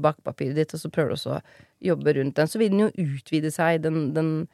bakpapiret 0.00 0.54
ditt, 0.54 0.74
og 0.74 0.80
så 0.80 0.90
prøver 0.90 1.08
du 1.08 1.14
også 1.18 1.38
å 1.38 1.42
jobbe 1.84 2.14
rundt 2.16 2.34
den. 2.34 2.46
Så 2.46 2.58
vil 2.58 2.70
den 2.70 2.78
jo 2.86 2.90
utvide 2.96 3.50
seg. 3.52 3.82
Den, 3.82 4.12
den 4.14 4.48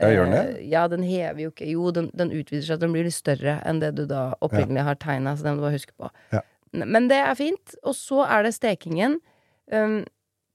Ja, 0.00 0.08
gjør 0.08 0.24
den 0.26 0.32
det? 0.32 0.60
eh, 0.60 0.68
ja, 0.70 0.86
den 0.88 1.02
hever 1.02 1.40
jo 1.42 1.50
ikke 1.50 1.66
Jo, 1.70 1.90
den, 1.90 2.10
den 2.14 2.30
utvider 2.30 2.62
seg. 2.66 2.78
Den 2.80 2.92
blir 2.92 3.04
litt 3.04 3.14
større 3.18 3.60
enn 3.66 3.80
det 3.80 3.94
du 3.96 4.06
da 4.06 4.34
opprinnelig 4.40 4.84
har 4.86 4.94
tegna, 4.94 5.36
så 5.36 5.42
den 5.42 5.56
må 5.56 5.62
du 5.62 5.66
bare 5.68 5.78
huske 5.78 5.92
på. 5.98 6.10
Ja. 6.32 6.40
Men 6.72 7.08
det 7.08 7.16
er 7.18 7.34
fint. 7.34 7.74
Og 7.82 7.94
så 7.94 8.24
er 8.28 8.42
det 8.44 8.54
stekingen. 8.54 9.18
Um, 9.72 10.04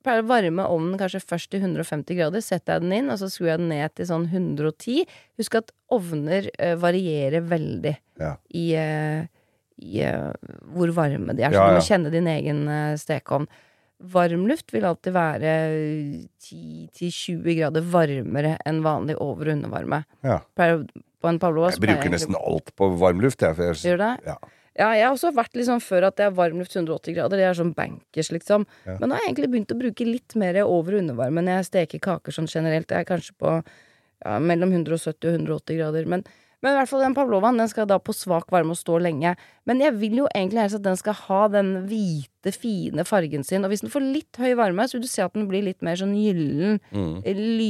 pleier 0.04 0.24
å 0.24 0.30
varme 0.30 0.66
ovnen 0.70 0.98
kanskje 1.00 1.22
først 1.24 1.52
til 1.54 1.64
150 1.64 2.18
grader. 2.18 2.44
Setter 2.44 2.78
jeg 2.78 2.86
den 2.86 2.96
inn, 3.00 3.12
og 3.14 3.20
så 3.22 3.30
skrur 3.32 3.52
jeg 3.54 3.62
den 3.62 3.72
ned 3.72 3.94
til 3.98 4.10
sånn 4.10 4.28
110. 4.30 5.04
Husk 5.42 5.60
at 5.60 5.72
ovner 5.94 6.50
uh, 6.58 6.74
varierer 6.82 7.46
veldig 7.50 7.96
Ja. 8.22 8.36
i, 8.54 8.66
uh, 8.78 9.24
i 9.82 10.02
uh, 10.08 10.32
hvor 10.76 10.94
varme 10.96 11.36
de 11.36 11.46
er. 11.46 11.54
Så 11.54 11.62
Ja, 11.62 11.70
du 11.72 11.80
må 11.80 11.86
kjenne 11.88 12.14
din 12.14 12.30
egen 12.30 12.66
stekeovn. 13.00 13.48
Varmluft 14.14 14.74
vil 14.76 14.84
alltid 14.84 15.16
være 15.16 15.52
10-20 16.44 17.56
grader 17.56 17.86
varmere 17.88 18.58
enn 18.68 18.82
vanlig 18.84 19.16
over- 19.16 19.48
og 19.48 19.56
undervarme. 19.56 20.04
Ja. 20.26 20.42
Pleier, 20.58 20.84
på 21.24 21.30
en 21.32 21.40
pavlova 21.40 21.72
Jeg 21.72 21.80
bruker 21.86 22.12
nesten 22.12 22.36
alt 22.36 22.74
på 22.76 22.90
varmluft, 23.00 23.40
jeg 23.40 23.56
Gjør 23.56 24.02
det? 24.02 24.12
Ja. 24.28 24.36
Ja, 24.74 24.90
jeg 24.98 25.06
har 25.06 25.14
også 25.14 25.30
vært 25.38 25.54
litt 25.58 25.68
sånn 25.68 25.82
før 25.84 26.08
at 26.08 26.18
det 26.18 26.26
er 26.26 26.34
varmluft 26.34 26.74
180 26.74 27.14
grader. 27.14 27.38
Det 27.38 27.46
er 27.46 27.58
sånn 27.58 27.76
bankers, 27.78 28.32
liksom. 28.34 28.66
Ja. 28.88 28.96
Men 28.98 29.10
nå 29.10 29.16
har 29.18 29.22
jeg 29.22 29.34
egentlig 29.34 29.52
begynt 29.54 29.74
å 29.76 29.78
bruke 29.78 30.08
litt 30.08 30.36
mer 30.40 30.58
over- 30.64 30.96
og 30.98 31.04
undervarme 31.04 31.44
når 31.46 31.60
jeg 31.60 31.68
steker 31.70 32.02
kaker 32.08 32.34
sånn 32.34 32.50
generelt. 32.50 32.88
Det 32.90 32.98
er 32.98 33.06
kanskje 33.06 33.36
på 33.38 33.52
ja, 33.60 34.40
mellom 34.40 34.74
170 34.74 35.30
og 35.30 35.38
180 35.38 35.78
grader. 35.78 36.10
Men, 36.10 36.26
men 36.64 36.72
i 36.72 36.78
hvert 36.80 36.90
fall 36.90 37.04
den 37.04 37.14
pavlovaen 37.18 37.58
den 37.60 37.68
skal 37.68 37.86
da 37.90 37.98
på 38.00 38.16
svak 38.16 38.48
varme 38.54 38.72
og 38.72 38.80
stå 38.80 38.96
lenge. 39.04 39.36
Men 39.68 39.82
jeg 39.84 39.94
vil 40.00 40.16
jo 40.22 40.28
egentlig 40.32 40.62
helst 40.64 40.78
at 40.80 40.86
den 40.86 40.96
skal 41.00 41.18
ha 41.28 41.42
den 41.52 41.74
hvite, 41.90 42.54
fine 42.56 43.04
fargen 43.08 43.44
sin. 43.44 43.64
Og 43.68 43.72
hvis 43.72 43.84
den 43.84 43.92
får 43.92 44.04
litt 44.04 44.40
høy 44.40 44.54
varme, 44.60 44.86
så 44.88 44.96
vil 44.98 45.04
du 45.06 45.12
se 45.12 45.24
at 45.26 45.36
den 45.36 45.50
blir 45.52 45.64
litt 45.68 45.84
mer 45.84 46.00
sånn 46.00 46.16
gyllen, 46.16 46.80
Mm. 46.96 47.22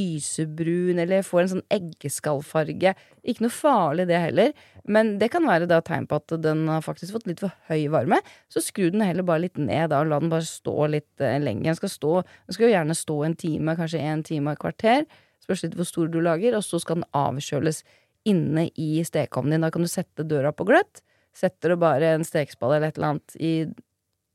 lysebrun, 0.04 0.98
eller 1.02 1.22
får 1.26 1.40
en 1.42 1.52
sånn 1.54 1.66
eggeskallfarge. 1.74 2.94
Ikke 3.24 3.44
noe 3.44 3.54
farlig 3.54 4.06
det 4.10 4.20
heller, 4.20 4.52
men 4.86 5.14
det 5.20 5.30
kan 5.32 5.46
være 5.48 5.68
da 5.70 5.80
tegn 5.84 6.06
på 6.10 6.18
at 6.20 6.34
den 6.44 6.66
har 6.68 6.84
faktisk 6.84 7.14
fått 7.16 7.26
litt 7.30 7.40
for 7.42 7.52
høy 7.70 7.86
varme. 7.92 8.20
Så 8.52 8.62
skru 8.64 8.90
den 8.92 9.04
heller 9.04 9.26
bare 9.26 9.46
litt 9.46 9.58
ned 9.58 9.90
da, 9.90 10.02
og 10.04 10.10
la 10.12 10.20
den 10.22 10.32
bare 10.32 10.46
stå 10.46 10.88
litt 10.92 11.20
eh, 11.24 11.38
lenger. 11.42 11.70
Den 11.72 11.80
skal, 11.80 11.92
stå, 11.94 12.14
den 12.46 12.56
skal 12.56 12.68
jo 12.68 12.74
gjerne 12.76 12.98
stå 12.98 13.20
en 13.26 13.36
time, 13.36 13.76
kanskje 13.78 14.02
en 14.04 14.22
time 14.26 14.50
og 14.52 14.58
et 14.58 14.64
kvarter. 14.66 15.06
Spørs 15.44 15.62
litt 15.66 15.74
hvor 15.76 15.88
stor 15.88 16.08
du 16.08 16.20
lager, 16.24 16.56
og 16.56 16.64
så 16.64 16.80
skal 16.80 17.02
den 17.02 17.08
avkjøles 17.16 17.82
inne 18.28 18.68
i 18.80 19.02
stekeovnen 19.04 19.56
din. 19.56 19.66
Da 19.66 19.72
kan 19.74 19.84
du 19.84 19.90
sette 19.90 20.26
døra 20.28 20.52
på 20.56 20.66
gløtt. 20.68 21.02
Setter 21.34 21.74
du 21.74 21.80
bare 21.80 22.14
en 22.14 22.26
stekespade 22.26 22.78
eller 22.78 22.92
et 22.92 23.00
eller 23.00 23.14
annet 23.14 23.36
i, 23.42 23.52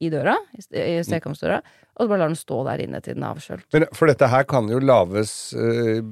i 0.03 0.11
døra, 0.11 0.35
i 0.57 0.99
stekeovnsdøra, 1.07 1.61
og 1.95 2.03
så 2.03 2.09
bare 2.11 2.21
lar 2.21 2.31
den 2.31 2.39
stå 2.39 2.59
der 2.67 2.83
inne 2.83 2.99
til 3.03 3.15
den 3.15 3.23
er 3.23 3.37
avkjølt. 3.37 3.67
Men 3.75 3.87
for 3.95 4.11
dette 4.11 4.27
her 4.31 4.45
kan 4.49 4.67
jo 4.71 4.81
lages 4.83 5.53
øh, 5.55 6.03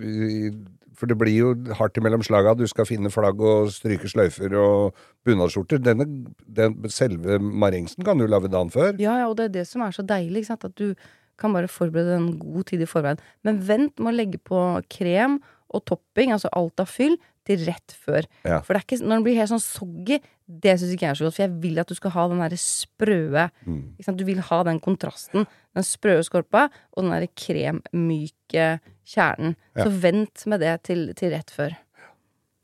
For 0.97 1.11
det 1.11 1.17
blir 1.19 1.35
jo 1.35 1.51
hardt 1.77 1.99
imellom 1.99 2.23
slaga. 2.25 2.55
Du 2.57 2.65
skal 2.67 2.87
finne 2.89 3.11
flagg 3.13 3.41
og 3.43 3.69
stryke 3.75 4.09
sløyfer 4.09 4.55
og 4.57 4.95
bunadsskjorter. 5.27 5.83
Denne, 5.83 6.07
den, 6.47 6.79
selve 6.89 7.37
marengsen 7.37 8.03
kan 8.03 8.17
du 8.17 8.25
lage 8.25 8.49
dagen 8.49 8.71
før. 8.73 8.95
Ja, 8.97 9.19
ja, 9.19 9.27
og 9.27 9.37
det 9.37 9.51
er 9.51 9.55
det 9.59 9.67
som 9.69 9.83
er 9.85 9.93
så 9.93 10.07
deilig, 10.07 10.41
ikke 10.41 10.55
sant? 10.55 10.65
at 10.65 10.79
du 10.79 10.95
kan 11.37 11.53
bare 11.53 11.69
forberede 11.69 12.15
en 12.17 12.31
god 12.39 12.63
tid 12.71 12.81
i 12.81 12.89
forveien. 12.89 13.21
Men 13.45 13.61
vent 13.67 13.99
med 13.99 14.13
å 14.13 14.17
legge 14.17 14.39
på 14.41 14.63
krem 14.89 15.37
og 15.67 15.83
topping, 15.85 16.31
altså 16.33 16.49
alt 16.55 16.81
av 16.81 16.89
fyll, 16.89 17.17
til 17.47 17.63
rett 17.67 17.95
før. 17.95 18.27
Ja. 18.43 18.59
For 18.65 18.73
det 18.75 18.81
er 18.81 18.85
ikke, 18.85 18.99
når 19.03 19.15
den 19.15 19.25
blir 19.27 19.39
helt 19.39 19.51
sånn 19.51 19.63
soggy, 19.63 20.19
det 20.47 20.75
syns 20.79 20.93
ikke 20.93 21.07
jeg 21.07 21.13
er 21.13 21.19
så 21.19 21.27
godt, 21.27 21.37
for 21.37 21.45
jeg 21.45 21.55
vil 21.63 21.81
at 21.81 21.89
du 21.91 21.95
skal 21.97 22.13
ha 22.15 22.27
den 22.31 22.43
derre 22.43 22.59
sprøe 22.61 23.47
Mm. 23.67 23.95
Du 24.17 24.23
vil 24.27 24.39
ha 24.47 24.59
den 24.63 24.79
kontrasten. 24.83 25.47
Den 25.75 25.85
sprøe 25.85 26.23
skorpa 26.25 26.67
og 26.95 27.03
den 27.03 27.11
derre 27.11 27.27
kremmyke 27.37 28.67
kjernen. 29.07 29.57
Ja. 29.75 29.83
Så 29.85 29.91
vent 30.03 30.45
med 30.47 30.63
det 30.63 30.75
til, 30.87 31.11
til 31.17 31.33
rett 31.35 31.51
før. 31.51 31.75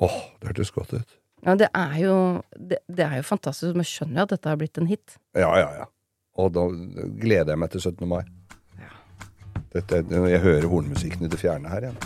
Åh, 0.03 0.17
det 0.39 0.51
hørtes 0.51 0.71
godt 0.75 0.93
ut. 0.93 1.19
Ja, 1.43 1.55
det 1.59 1.67
er 1.75 1.97
jo 1.99 2.15
det, 2.55 2.79
det 2.87 3.05
er 3.05 3.19
jo 3.19 3.25
fantastisk. 3.27 3.75
Men 3.75 3.87
skjønner 3.87 4.23
jo 4.23 4.27
at 4.29 4.35
dette 4.37 4.51
har 4.51 4.59
blitt 4.59 4.79
en 4.79 4.87
hit. 4.87 5.17
Ja, 5.35 5.51
ja, 5.59 5.69
ja. 5.83 5.89
Og 6.39 6.53
da 6.55 6.65
gleder 7.21 7.53
jeg 7.53 7.61
meg 7.61 7.73
til 7.75 7.83
17. 7.83 8.07
mai. 8.09 8.23
Dette, 9.73 10.03
jeg 10.05 10.41
hører 10.43 10.69
hornmusikken 10.69 11.25
i 11.25 11.31
det 11.33 11.39
fjerne 11.41 11.69
her 11.71 11.87
igjen. 11.87 11.97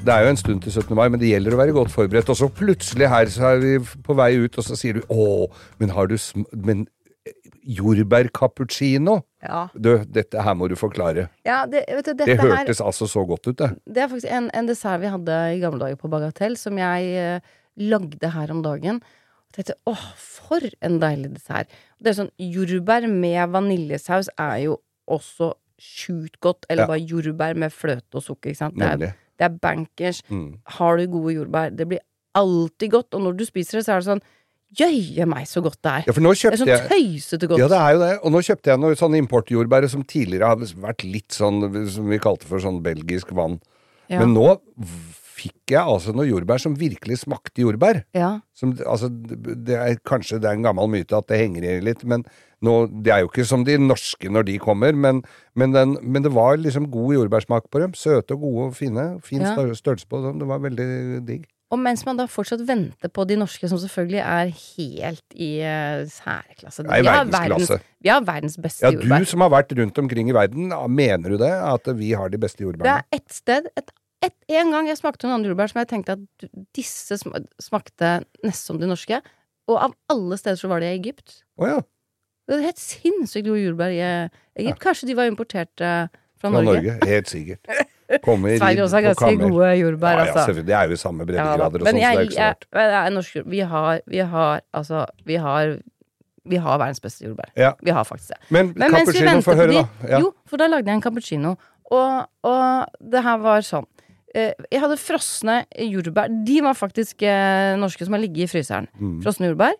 Det 0.00 0.12
er 0.14 0.24
jo 0.24 0.30
en 0.32 0.38
stund 0.40 0.62
til 0.64 0.72
17. 0.72 0.94
mai, 0.96 1.08
men 1.12 1.20
det 1.20 1.28
gjelder 1.28 1.54
å 1.54 1.58
være 1.60 1.74
godt 1.76 1.90
forberedt. 1.92 2.30
Og 2.32 2.38
så 2.38 2.48
plutselig 2.48 3.08
her 3.12 3.28
så 3.32 3.50
er 3.54 3.58
vi 3.60 3.72
på 4.06 4.14
vei 4.16 4.30
ut, 4.40 4.56
og 4.58 4.64
så 4.64 4.76
sier 4.78 4.96
du 4.96 5.02
'Å, 5.12 5.50
men 5.78 5.92
har 5.92 6.06
du 6.08 6.16
sm... 6.16 6.46
Men 6.56 6.86
eh, 7.26 7.32
jordbærcappuccino? 7.78 9.18
Ja, 9.44 9.68
Du, 9.74 9.90
dette 10.08 10.40
her 10.42 10.54
må 10.56 10.68
du 10.68 10.76
forklare. 10.76 11.28
ja 11.44 11.66
det, 11.66 11.84
vet 11.88 12.06
du, 12.06 12.14
Det 12.14 12.28
her 12.40 12.48
hørtes 12.48 12.80
altså 12.80 13.06
så 13.08 13.26
godt 13.28 13.46
ut, 13.46 13.56
det. 13.58 13.70
Det 13.86 14.02
er 14.02 14.08
faktisk 14.08 14.32
en, 14.32 14.50
en 14.54 14.66
dessert 14.68 15.00
vi 15.00 15.06
hadde 15.12 15.38
i 15.56 15.60
gamle 15.60 15.80
dager 15.84 15.96
på 16.00 16.08
Bagatell, 16.12 16.56
som 16.56 16.76
jeg 16.78 17.14
eh, 17.20 17.40
lagde 17.76 18.30
her 18.32 18.50
om 18.50 18.62
dagen. 18.62 19.00
Og 19.50 19.56
tenkte 19.56 19.74
åh, 19.86 20.06
for 20.16 20.60
en 20.82 20.98
deilig 21.00 21.34
dessert. 21.36 21.68
Det 22.00 22.12
er 22.12 22.22
sånn 22.22 22.32
Jordbær 22.38 23.06
med 23.10 23.50
vaniljesaus 23.52 24.30
er 24.38 24.56
jo 24.64 24.78
også 25.10 25.54
sjukt 25.80 26.40
godt. 26.40 26.64
Eller 26.70 26.84
Ja. 26.84 26.86
bare 26.86 27.04
jordbær 27.04 27.56
med 27.56 27.72
fløte 27.72 28.14
og 28.16 28.22
sukker. 28.22 28.50
Ikke 28.52 28.56
sant? 28.64 28.78
Det 28.78 28.86
er. 28.86 29.14
Det 29.40 29.48
er 29.48 29.56
bankers. 29.62 30.20
Mm. 30.28 30.60
Har 30.76 31.00
du 31.00 31.06
gode 31.08 31.34
jordbær, 31.38 31.72
det 31.72 31.88
blir 31.88 32.04
alltid 32.36 32.92
godt. 32.92 33.16
Og 33.16 33.24
når 33.24 33.40
du 33.40 33.46
spiser 33.48 33.80
det, 33.80 33.86
så 33.86 33.96
er 33.96 34.04
det 34.04 34.12
sånn 34.12 34.28
Jøye 34.78 35.24
meg, 35.26 35.48
så 35.50 35.58
godt 35.64 35.80
det 35.82 35.90
er. 35.90 36.04
Ja, 36.06 36.12
det 36.14 36.28
er 36.30 36.60
sånn 36.60 36.68
tøysete 36.86 37.48
godt. 37.50 37.58
Ja, 37.58 37.66
det 37.72 37.78
er 37.80 37.94
jo 37.96 38.02
det. 38.04 38.10
Og 38.22 38.30
nå 38.36 38.42
kjøpte 38.46 38.70
jeg 38.70 38.78
noe 38.78 38.98
sånn 38.98 39.16
importjordbær 39.18 39.86
som 39.90 40.04
tidligere 40.06 40.52
hadde 40.52 40.68
vært 40.78 41.02
litt 41.02 41.34
sånn 41.34 41.58
som 41.90 42.06
vi 42.06 42.20
kalte 42.22 42.46
for 42.46 42.62
sånn 42.62 42.78
belgisk 42.84 43.32
vann. 43.34 43.56
Ja. 44.06 44.20
Men 44.22 44.36
nå 44.36 44.52
fikk 45.40 45.74
jeg 45.74 45.82
altså 45.82 46.14
noe 46.14 46.28
jordbær 46.28 46.62
som 46.62 46.76
virkelig 46.78 47.22
smakte 47.24 47.64
jordbær. 47.64 48.04
ja. 48.14 48.36
Som, 48.54 48.76
altså, 48.84 49.08
det 49.10 49.74
er, 49.74 49.98
kanskje 50.06 50.38
det 50.38 50.50
er 50.50 50.58
en 50.58 50.66
gammel 50.68 50.90
myte 50.92 51.18
at 51.18 51.26
det 51.32 51.40
henger 51.40 51.64
i 51.66 51.76
litt, 51.82 52.04
men 52.04 52.22
nå, 52.62 52.74
det 53.04 53.12
er 53.14 53.22
jo 53.24 53.30
ikke 53.30 53.46
som 53.48 53.62
de 53.64 53.78
norske 53.80 54.28
når 54.32 54.44
de 54.50 54.58
kommer, 54.60 54.92
men, 54.92 55.22
men, 55.56 55.72
den, 55.72 55.96
men 56.02 56.22
det 56.26 56.32
var 56.34 56.58
liksom 56.60 56.90
god 56.92 57.14
jordbærsmak 57.16 57.70
på 57.72 57.80
dem. 57.80 57.94
Søte 57.96 58.36
og 58.36 58.40
gode 58.44 58.66
og 58.70 58.76
fine. 58.76 59.06
Fin 59.24 59.40
Ja. 59.46 59.54
størrelse 59.74 60.06
på 60.10 60.20
dem. 60.26 60.38
Det 60.42 60.48
var 60.50 60.60
veldig 60.60 60.90
digg. 61.26 61.46
Og 61.70 61.78
mens 61.78 62.02
man 62.04 62.18
da 62.18 62.24
fortsatt 62.26 62.64
venter 62.66 63.08
på 63.14 63.22
de 63.30 63.36
norske, 63.38 63.68
som 63.70 63.78
selvfølgelig 63.78 64.18
er 64.26 64.48
helt 64.50 65.36
i 65.38 65.50
uh, 65.62 66.02
særklasse. 66.10 66.82
Ja, 66.82 66.98
i 66.98 67.04
verdensklasse. 67.06 67.76
verdens- 67.78 67.84
Vi 68.02 68.10
har 68.10 68.24
verdens 68.26 68.56
beste 68.58 68.82
Ja, 68.86 68.90
jordbær. 68.90 69.18
du 69.22 69.24
som 69.30 69.40
har 69.44 69.50
vært 69.54 69.74
rundt 69.78 69.98
omkring 70.02 70.28
i 70.28 70.34
verden, 70.34 70.72
mener 70.90 71.30
du 71.30 71.36
det? 71.38 71.52
At 71.52 71.86
vi 71.96 72.10
har 72.12 72.28
de 72.28 72.38
beste 72.38 72.58
Det 72.66 72.86
er 72.86 73.04
ett 73.12 73.30
sted 73.32 73.66
et, 73.76 73.90
et, 74.20 74.34
En 74.48 74.72
gang 74.72 74.88
jeg 74.88 74.98
smakte 74.98 75.28
noen 75.28 75.38
andre 75.38 75.54
jordbær 75.54 75.70
som 75.70 75.78
jeg 75.78 75.88
tenkte 75.88 76.18
at 76.18 76.50
disse 76.74 77.16
smakte 77.62 78.24
nesten 78.42 78.66
som 78.66 78.78
de 78.80 78.86
norske. 78.90 79.22
Og 79.68 79.78
av 79.78 79.94
alle 80.10 80.36
steder 80.36 80.56
så 80.58 80.68
var 80.68 80.80
det 80.80 80.90
i 80.90 80.98
Egypt. 80.98 81.44
Å 81.60 81.66
ja. 81.68 81.80
Det 82.50 82.58
er 82.58 82.66
helt 82.66 82.82
sinnssykt 82.82 83.46
gode 83.46 83.62
jordbær 83.62 83.94
i 83.94 84.00
Egypt. 84.58 84.80
Kanskje 84.82 85.06
de 85.10 85.14
var 85.18 85.30
importert 85.30 85.84
eh, 85.86 86.08
fra, 86.40 86.48
Fra 86.48 86.52
Norge. 86.56 86.82
Norge. 86.98 87.08
Helt 87.08 87.30
sikkert. 87.30 87.70
Kommer 88.26 88.56
Sverige 88.58 88.82
også 88.82 88.98
har 88.98 89.04
ganske 89.06 89.36
gode 89.38 89.68
jordbær, 89.78 90.16
Ja, 90.18 90.24
ja, 90.26 90.32
altså. 90.34 90.62
Det 90.66 90.74
er 90.74 90.88
jo 90.90 90.96
i 90.96 90.98
samme 90.98 91.22
Ja, 91.22 91.28
breddegrader 91.28 91.78
og 91.78 91.86
Men 91.86 91.94
sånn, 91.94 92.00
så 92.00 92.00
det 92.00 92.08
er 92.10 92.24
ikke 92.26 92.34
så 92.34 92.48
rart. 92.48 92.64
men 92.74 93.14
norsk 93.14 93.36
jordbær 93.38 93.50
Vi 93.54 93.60
har, 93.72 94.00
vi 94.10 94.22
har 94.32 94.62
altså 94.74 95.04
Vi 95.30 95.36
har 95.46 95.76
vi 96.50 96.56
har 96.56 96.78
verdens 96.80 96.98
beste 97.04 97.26
jordbær. 97.26 97.50
Ja. 97.54 97.74
Vi 97.84 97.92
har 97.92 98.02
faktisk 98.08 98.30
det. 98.32 98.38
Men, 98.50 98.72
Men 98.74 98.90
cappuccino, 98.90 99.34
få 99.44 99.54
høre, 99.54 99.68
de 99.68 99.76
da. 99.76 100.08
Ja. 100.08 100.18
Jo, 100.24 100.30
for 100.48 100.56
da 100.58 100.66
lagde 100.72 100.88
jeg 100.88 100.96
en 100.96 101.02
cappuccino. 101.04 101.52
Og, 101.92 102.24
og 102.48 102.86
det 103.12 103.22
her 103.26 103.36
var 103.44 103.60
sånn. 103.66 103.86
eh, 104.34 104.54
Jeg 104.72 104.80
hadde 104.82 104.96
frosne 104.98 105.58
jordbær. 105.84 106.32
De 106.48 106.56
var 106.64 106.74
faktisk 106.74 107.22
eh, 107.28 107.76
norske 107.78 108.08
som 108.08 108.16
har 108.16 108.22
ligget 108.24 108.48
i 108.48 108.50
fryseren. 108.54 108.88
Mm. 108.98 109.18
Frosne 109.22 109.50
jordbær. 109.52 109.76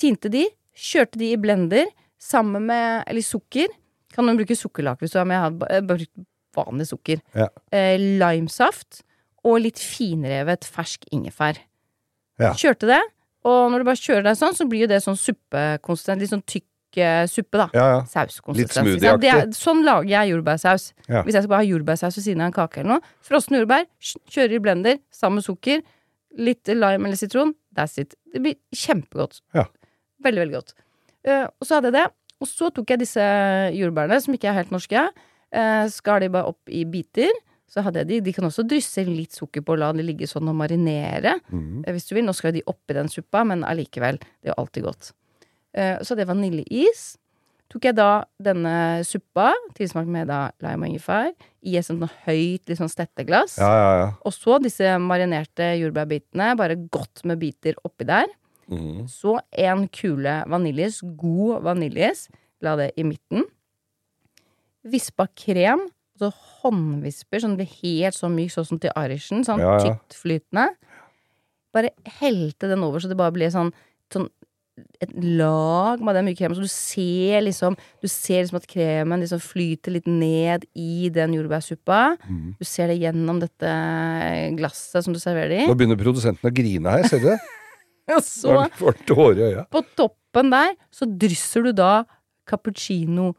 Tinte 0.00 0.32
de, 0.32 0.46
kjørte 0.74 1.20
de 1.20 1.32
i 1.32 1.40
blender 1.40 1.90
sammen 2.20 2.66
med 2.70 3.04
Eller 3.06 3.24
sukker. 3.24 3.72
Kan 4.14 4.26
man 4.28 4.38
bruke 4.38 4.56
sukkerlake 4.56 5.04
hvis 5.04 5.14
du 5.14 5.18
har, 5.18 5.26
med? 5.28 5.40
jeg 5.40 5.58
bare 5.58 5.82
brukt 5.88 6.26
vanlig 6.54 6.86
sukker. 6.88 7.22
Ja. 7.34 7.48
Eh, 7.74 7.96
limesaft 7.98 9.02
og 9.44 9.58
litt 9.64 9.80
finrevet 9.82 10.64
fersk 10.64 11.04
ingefær. 11.12 11.58
Ja. 12.40 12.52
Kjørte 12.56 12.88
det, 12.88 13.00
og 13.46 13.72
når 13.72 13.82
du 13.82 13.88
bare 13.90 14.00
kjører 14.00 14.24
deg 14.28 14.38
sånn, 14.38 14.54
så 14.56 14.66
blir 14.68 14.86
jo 14.86 14.92
det 14.94 15.02
sånn 15.04 15.18
suppekonsistent. 15.20 16.22
Litt 16.22 16.32
sånn 16.32 16.44
tykk 16.48 17.00
eh, 17.02 17.24
suppe, 17.30 17.60
da. 17.60 17.66
Ja, 17.76 17.84
ja. 17.92 17.98
Sauskonsistens. 18.08 18.88
Litt 18.88 19.04
smoothieaktig. 19.04 19.58
Sånn 19.58 19.82
lager 19.84 20.08
jeg 20.14 20.32
jordbærsaus. 20.32 20.88
Ja. 21.10 21.22
Hvis 21.26 21.36
jeg 21.36 21.44
skal 21.44 21.52
bare 21.52 21.64
ha 21.66 21.68
jordbærsaus 21.68 22.18
ved 22.18 22.26
siden 22.26 22.44
av 22.44 22.50
en 22.50 22.56
kake 22.56 22.80
eller 22.80 22.96
noe. 22.96 23.12
Frosne 23.26 23.60
jordbær, 23.60 23.84
kjører 24.32 24.56
i 24.56 24.62
blender 24.64 25.00
sammen 25.14 25.42
med 25.42 25.48
sukker. 25.48 25.84
Litt 26.40 26.72
lime 26.72 27.10
eller 27.10 27.20
sitron. 27.20 27.52
That's 27.76 27.98
it. 28.00 28.16
Det 28.32 28.42
blir 28.42 28.56
kjempegodt. 28.74 29.42
Ja. 29.54 29.68
Veldig, 30.24 30.42
veldig 30.44 30.56
godt. 30.56 30.76
Uh, 31.24 31.46
og 31.46 31.66
så 31.66 31.78
hadde 31.78 31.90
jeg 31.90 31.98
det. 31.98 32.04
Og 32.42 32.50
så 32.50 32.68
tok 32.74 32.92
jeg 32.92 33.00
disse 33.04 33.24
jordbærene, 33.78 34.20
som 34.20 34.36
ikke 34.36 34.50
er 34.50 34.58
helt 34.58 34.72
norske. 34.74 35.08
Uh, 35.54 35.84
skar 35.92 36.24
de 36.24 36.30
bare 36.34 36.50
opp 36.52 36.72
i 36.72 36.84
biter. 36.88 37.32
Så 37.70 37.82
hadde 37.84 38.02
jeg 38.02 38.10
de. 38.10 38.22
De 38.28 38.34
kan 38.36 38.46
også 38.46 38.66
drysse 38.68 39.02
litt 39.08 39.34
sukker 39.36 39.64
på 39.64 39.74
og 39.74 39.80
la 39.82 39.90
de 39.96 40.04
ligge 40.04 40.28
sånn 40.30 40.50
og 40.50 40.56
marinere. 40.58 41.38
Mm. 41.48 41.82
Uh, 41.86 41.90
Hvis 41.94 42.08
du 42.10 42.16
vil. 42.18 42.26
Nå 42.26 42.36
skal 42.36 42.54
de 42.56 42.64
oppi 42.70 42.96
den 42.96 43.12
suppa, 43.12 43.44
men 43.48 43.66
allikevel. 43.66 44.20
Det 44.42 44.52
er 44.52 44.58
alltid 44.60 44.88
godt. 44.90 45.12
Så 45.74 46.12
hadde 46.12 46.22
jeg 46.22 46.28
vaniljeis. 46.30 47.00
Tok 47.72 47.88
jeg 47.88 47.96
da 47.98 48.22
denne 48.38 49.02
suppa, 49.02 49.48
tilsmakt 49.74 50.06
med 50.06 50.28
da 50.30 50.52
lime 50.62 50.86
og 50.86 50.92
ingefær, 50.92 51.32
i 51.66 51.74
et 51.80 51.86
sånt 51.86 52.04
høyt 52.28 52.70
sånn 52.78 52.92
stetteglass. 52.92 53.56
Ja, 53.58 53.70
ja, 53.74 53.88
ja. 53.98 54.06
Og 54.22 54.36
så 54.36 54.60
disse 54.62 54.92
marinerte 55.02 55.72
jordbærbitene, 55.80 56.52
bare 56.60 56.76
godt 56.78 57.24
med 57.26 57.40
biter 57.42 57.74
oppi 57.82 58.06
der. 58.06 58.30
Mhm. 58.68 59.08
Så 59.10 59.38
en 59.52 59.88
kule 59.88 60.44
vaniljes, 60.48 61.00
god 61.16 61.62
vaniljes, 61.62 62.28
La 62.64 62.76
det 62.76 62.92
i 62.96 63.02
midten. 63.04 63.42
Vispa 64.84 65.26
krem, 65.36 65.82
så 66.20 66.30
håndvisper, 66.62 67.42
sånn 67.42 67.56
det 67.58 67.64
blir 67.66 67.74
helt 67.82 68.16
så 68.16 68.30
myk, 68.32 68.52
sånn 68.54 68.68
som 68.68 68.78
til 68.80 68.92
irishen. 68.96 69.44
Sånn 69.44 69.60
Ja, 69.60 69.78
ja. 69.78 69.98
tyktflytende. 69.98 70.68
Bare 71.74 71.90
helte 72.20 72.68
den 72.70 72.84
over 72.86 73.00
så 73.00 73.08
det 73.10 73.16
bare 73.18 73.32
blir 73.32 73.50
sånn, 73.50 73.72
sånn 74.12 74.28
et 75.00 75.10
lag 75.14 76.00
med 76.02 76.16
den 76.16 76.24
myke 76.26 76.38
kremen, 76.38 76.56
så 76.56 76.64
du 76.64 76.68
ser 76.68 77.42
liksom 77.42 77.76
Du 78.02 78.08
ser 78.08 78.42
liksom 78.42 78.56
at 78.56 78.66
kremen 78.66 79.20
liksom 79.20 79.38
flyter 79.40 79.92
litt 79.92 80.06
ned 80.06 80.64
i 80.74 81.08
den 81.10 81.32
jordbærsuppa. 81.34 82.16
Mm. 82.28 82.56
Du 82.58 82.64
ser 82.64 82.88
det 82.88 82.98
gjennom 82.98 83.38
dette 83.40 83.70
glasset 84.58 85.04
som 85.04 85.12
du 85.14 85.20
serverer 85.20 85.48
det 85.48 85.60
i. 85.64 85.66
Nå 85.68 85.76
begynner 85.78 85.96
produsenten 86.00 86.50
å 86.50 86.54
grine 86.54 86.90
her, 86.90 87.02
ser 87.08 87.20
du 87.20 87.30
det? 87.30 87.38
Og 88.16 88.22
så 88.22 88.92
tårer 89.08 89.38
i 89.38 89.46
øya. 89.52 89.64
på 89.72 89.80
toppen 89.96 90.50
der 90.52 90.74
så 90.92 91.06
drysser 91.08 91.64
du 91.68 91.72
da 91.72 92.04
cappuccino 92.48 93.32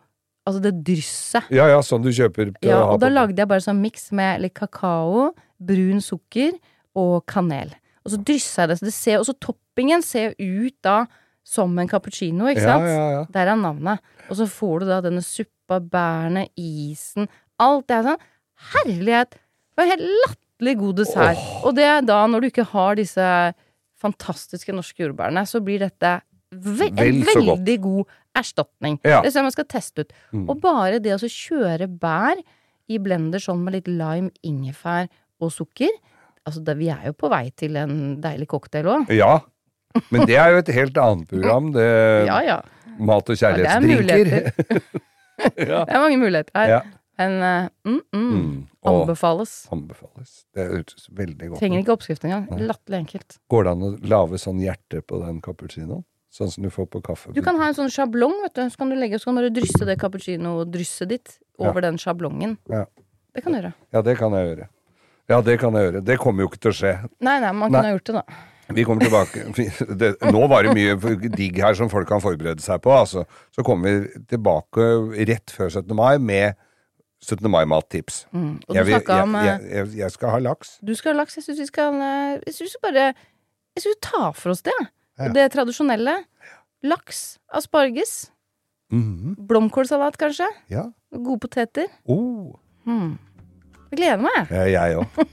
Altså 0.46 0.60
det 0.62 0.76
drysset. 0.86 1.48
Ja, 1.50 1.66
ja, 1.72 1.80
sånn 1.82 2.04
du 2.06 2.12
kjøper 2.14 2.52
Ja, 2.62 2.84
og 2.94 3.00
da 3.02 3.08
lagde 3.10 3.42
jeg 3.42 3.50
bare 3.50 3.64
sånn 3.66 3.80
miks 3.82 4.12
med 4.14 4.44
litt 4.44 4.54
kakao, 4.54 5.32
brun 5.58 5.98
sukker 6.06 6.52
og 6.94 7.24
kanel. 7.26 7.72
Og 8.06 8.14
så 8.14 8.20
dryssa 8.22 8.62
jeg 8.62 8.70
det, 8.70 8.76
så 8.78 8.86
det 8.86 8.94
ser 8.94 9.18
Og 9.24 9.26
så 9.26 9.34
toppingen 9.42 10.06
ser 10.06 10.36
jo 10.38 10.68
ut 10.68 10.76
da 10.86 11.00
som 11.46 11.74
en 11.82 11.90
cappuccino, 11.90 12.46
ikke 12.52 12.62
Ja, 12.62 12.76
sant? 12.76 12.86
ja, 12.92 13.08
ja. 13.16 13.24
Der 13.34 13.50
er 13.56 13.58
navnet. 13.58 14.06
Og 14.30 14.38
så 14.38 14.46
får 14.50 14.80
du 14.84 14.86
da 14.92 15.00
denne 15.02 15.26
suppa, 15.26 15.80
bærene, 15.82 16.46
isen 16.58 17.26
Alt 17.58 17.88
det 17.90 17.98
er 17.98 18.08
sånn 18.12 18.24
Herlighet! 18.76 19.34
Det 19.34 19.82
var 19.82 19.84
en 19.90 19.94
helt 19.96 20.10
latterlig 20.28 20.78
god 20.80 20.96
dessert. 21.02 21.42
Og 21.66 21.74
det 21.76 21.84
er 21.90 22.06
da, 22.06 22.22
når 22.30 22.46
du 22.46 22.48
ikke 22.54 22.70
har 22.70 22.96
disse 23.02 23.26
fantastiske 24.02 24.74
norske 24.76 25.04
jordbærene, 25.06 25.46
så 25.48 25.62
blir 25.64 25.86
dette 25.86 26.18
ve 26.52 26.90
en 26.92 27.00
Vel 27.00 27.22
godt. 27.24 27.48
veldig 27.58 27.78
god 27.84 28.14
erstatning. 28.36 29.00
Ja. 29.04 29.22
Det 29.24 29.30
er 29.32 29.36
sånn 29.36 29.48
man 29.48 29.56
skal 29.56 29.68
teste 29.72 30.06
ut. 30.06 30.14
Mm. 30.32 30.46
Og 30.52 30.60
bare 30.64 31.00
det 31.04 31.14
å 31.14 31.18
altså, 31.18 31.32
kjøre 31.32 31.88
bær 32.02 32.42
i 32.92 33.00
blender 33.02 33.42
sånn 33.42 33.64
med 33.66 33.80
litt 33.80 33.90
lime, 33.90 34.32
ingefær 34.46 35.10
og 35.42 35.52
sukker 35.54 35.92
Altså, 36.46 36.62
det, 36.62 36.76
vi 36.78 36.92
er 36.94 37.08
jo 37.08 37.16
på 37.18 37.26
vei 37.32 37.48
til 37.58 37.74
en 37.82 37.94
deilig 38.22 38.46
cocktail 38.52 38.86
òg. 38.86 39.08
Ja. 39.18 39.40
Men 40.14 40.28
det 40.30 40.36
er 40.38 40.52
jo 40.54 40.60
et 40.62 40.68
helt 40.76 41.00
annet 41.02 41.30
program, 41.34 41.72
det 41.74 41.88
Ja, 42.28 42.36
ja. 42.46 42.60
Mat 43.02 43.32
og 43.34 43.42
Ja, 43.42 43.50
det 43.58 43.66
er 43.66 43.82
kjærlighetsdrinker. 43.82 45.02
Det 45.58 45.66
er 45.68 46.00
mange 46.00 46.16
muligheter 46.16 46.54
her. 46.56 46.86
Ja. 47.18 47.28
Men 47.28 47.36
eh, 47.42 47.70
mm, 47.88 48.02
mm, 48.14 48.32
Mm. 48.36 48.68
Anbefales. 48.86 49.68
anbefales. 49.72 50.34
Det 50.54 50.66
hørtes 50.70 51.08
veldig 51.10 51.48
godt 51.50 51.60
Trenger 51.60 51.80
ikke 51.82 51.94
oppskrift 51.96 52.26
engang. 52.28 52.46
Latterlig 52.60 53.00
enkelt. 53.06 53.38
Går 53.50 53.64
det 53.64 53.72
an 53.72 53.82
å 53.88 53.92
lage 54.12 54.38
sånn 54.38 54.60
hjerte 54.62 55.02
på 55.02 55.20
den 55.26 55.40
cappuccinoen? 55.42 56.04
Sånn 56.36 56.52
som 56.52 56.64
du 56.64 56.70
får 56.70 56.90
på 56.92 57.00
kaffe? 57.02 57.32
Du 57.34 57.42
kan 57.42 57.56
ha 57.56 57.70
en 57.72 57.74
sånn 57.78 57.90
sjablong, 57.90 58.34
vet 58.44 58.54
du. 58.60 58.62
Så 58.70 58.78
kan 58.78 58.90
du 58.92 58.96
legge, 59.00 59.18
så 59.24 59.32
kan 59.32 59.40
du 59.40 59.50
drysse 59.56 59.86
det 59.88 59.96
cappuccino-drysset 60.02 61.08
ditt 61.10 61.38
over 61.58 61.82
den 61.82 61.98
sjablongen. 61.98 62.58
Ja. 62.70 62.84
Det 63.34 63.42
kan 63.44 63.54
du 63.56 63.60
gjøre. 63.62 63.74
Ja, 63.96 64.02
det 64.04 64.18
kan 64.20 64.36
jeg 64.36 64.50
gjøre. 64.50 64.68
Ja, 65.32 65.40
det 65.42 65.56
kan 65.60 65.74
jeg 65.74 65.88
gjøre. 65.88 66.04
Det 66.06 66.18
kommer 66.22 66.44
jo 66.44 66.50
ikke 66.52 66.60
til 66.68 66.74
å 66.74 66.76
skje. 66.76 66.92
Nei, 67.24 67.40
nei, 67.40 67.52
man 67.56 67.72
Nei. 67.72 67.80
kunne 67.80 67.88
ha 67.88 67.96
gjort 67.96 68.12
det, 68.12 68.14
da. 68.20 68.44
Vi 68.76 68.84
kommer 68.84 69.06
tilbake 69.06 69.44
det, 70.02 70.10
Nå 70.34 70.48
var 70.50 70.66
det 70.66 70.74
mye 70.74 70.96
digg 71.30 71.60
her 71.62 71.76
som 71.78 71.90
folk 71.90 72.08
kan 72.10 72.22
forberede 72.22 72.62
seg 72.66 72.82
på. 72.84 72.92
Altså. 72.92 73.24
Så 73.56 73.64
kommer 73.66 73.88
vi 74.04 74.22
tilbake 74.36 74.86
rett 75.32 75.54
før 75.54 75.70
17. 75.72 75.96
mai 75.96 76.18
med 76.20 76.56
17. 77.26 77.50
mai-mattips. 77.52 78.26
Mm. 78.34 78.60
Og 78.68 78.76
Jeg, 78.76 78.86
vil- 78.86 79.02
jeg, 79.08 79.62
eh, 79.62 79.70
jeg, 79.76 79.88
jeg, 79.98 80.12
skal 80.12 80.30
ha 80.30 80.40
laks. 80.40 80.78
Du 80.86 80.94
skal 80.96 81.14
ha 81.14 81.20
laks. 81.24 81.36
Jeg 81.38 81.44
syns 81.48 81.60
vi 81.60 81.66
skal 81.72 81.94
eh, 82.00 82.40
Jeg 82.46 82.54
syns 82.60 82.76
vi 82.78 82.84
bare 82.86 83.06
Jeg 83.76 83.84
syns 83.84 83.96
vi 83.96 84.02
tar 84.08 84.32
for 84.34 84.50
oss 84.56 84.62
det. 84.62 84.78
Ja. 85.20 85.30
Det 85.36 85.52
tradisjonelle. 85.54 86.18
Laks, 86.84 87.40
asparges, 87.54 88.32
Mhm. 88.92 89.36
blomkålsalat 89.48 90.18
kanskje. 90.22 90.46
Ja. 90.70 90.84
Gode 91.12 91.40
poteter. 91.40 91.88
Oh. 92.06 92.54
Mm. 92.86 93.18
Jeg 93.92 93.98
gleder 94.00 94.22
meg. 94.22 94.52
Jeg 94.52 94.96
òg. 95.00 95.26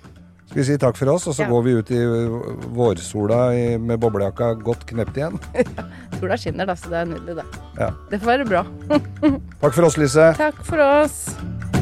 Skal 0.52 0.60
vi 0.60 0.64
si 0.64 0.76
takk 0.78 0.96
for 0.96 1.08
oss, 1.12 1.26
og 1.26 1.34
så 1.34 1.42
Ja. 1.44 1.48
går 1.48 1.62
vi 1.64 1.72
ut 1.78 1.90
i 1.90 2.00
vårsola 2.76 3.78
med 3.80 4.00
boblejakka 4.00 4.54
godt 4.62 4.86
knept 4.86 5.16
igjen? 5.16 5.38
Sola 6.20 6.36
skinner, 6.36 6.66
da, 6.66 6.74
så 6.74 6.88
det 6.90 6.98
er 7.02 7.06
nydelig, 7.12 7.36
det. 7.36 7.46
Ja. 7.78 7.90
Det 8.10 8.20
får 8.20 8.26
være 8.26 8.48
bra. 8.48 8.64
Takk 9.62 9.74
for 9.74 9.84
oss, 9.84 9.96
Lise. 9.98 10.32
Takk 10.36 10.62
for 10.64 10.78
oss. 10.78 11.81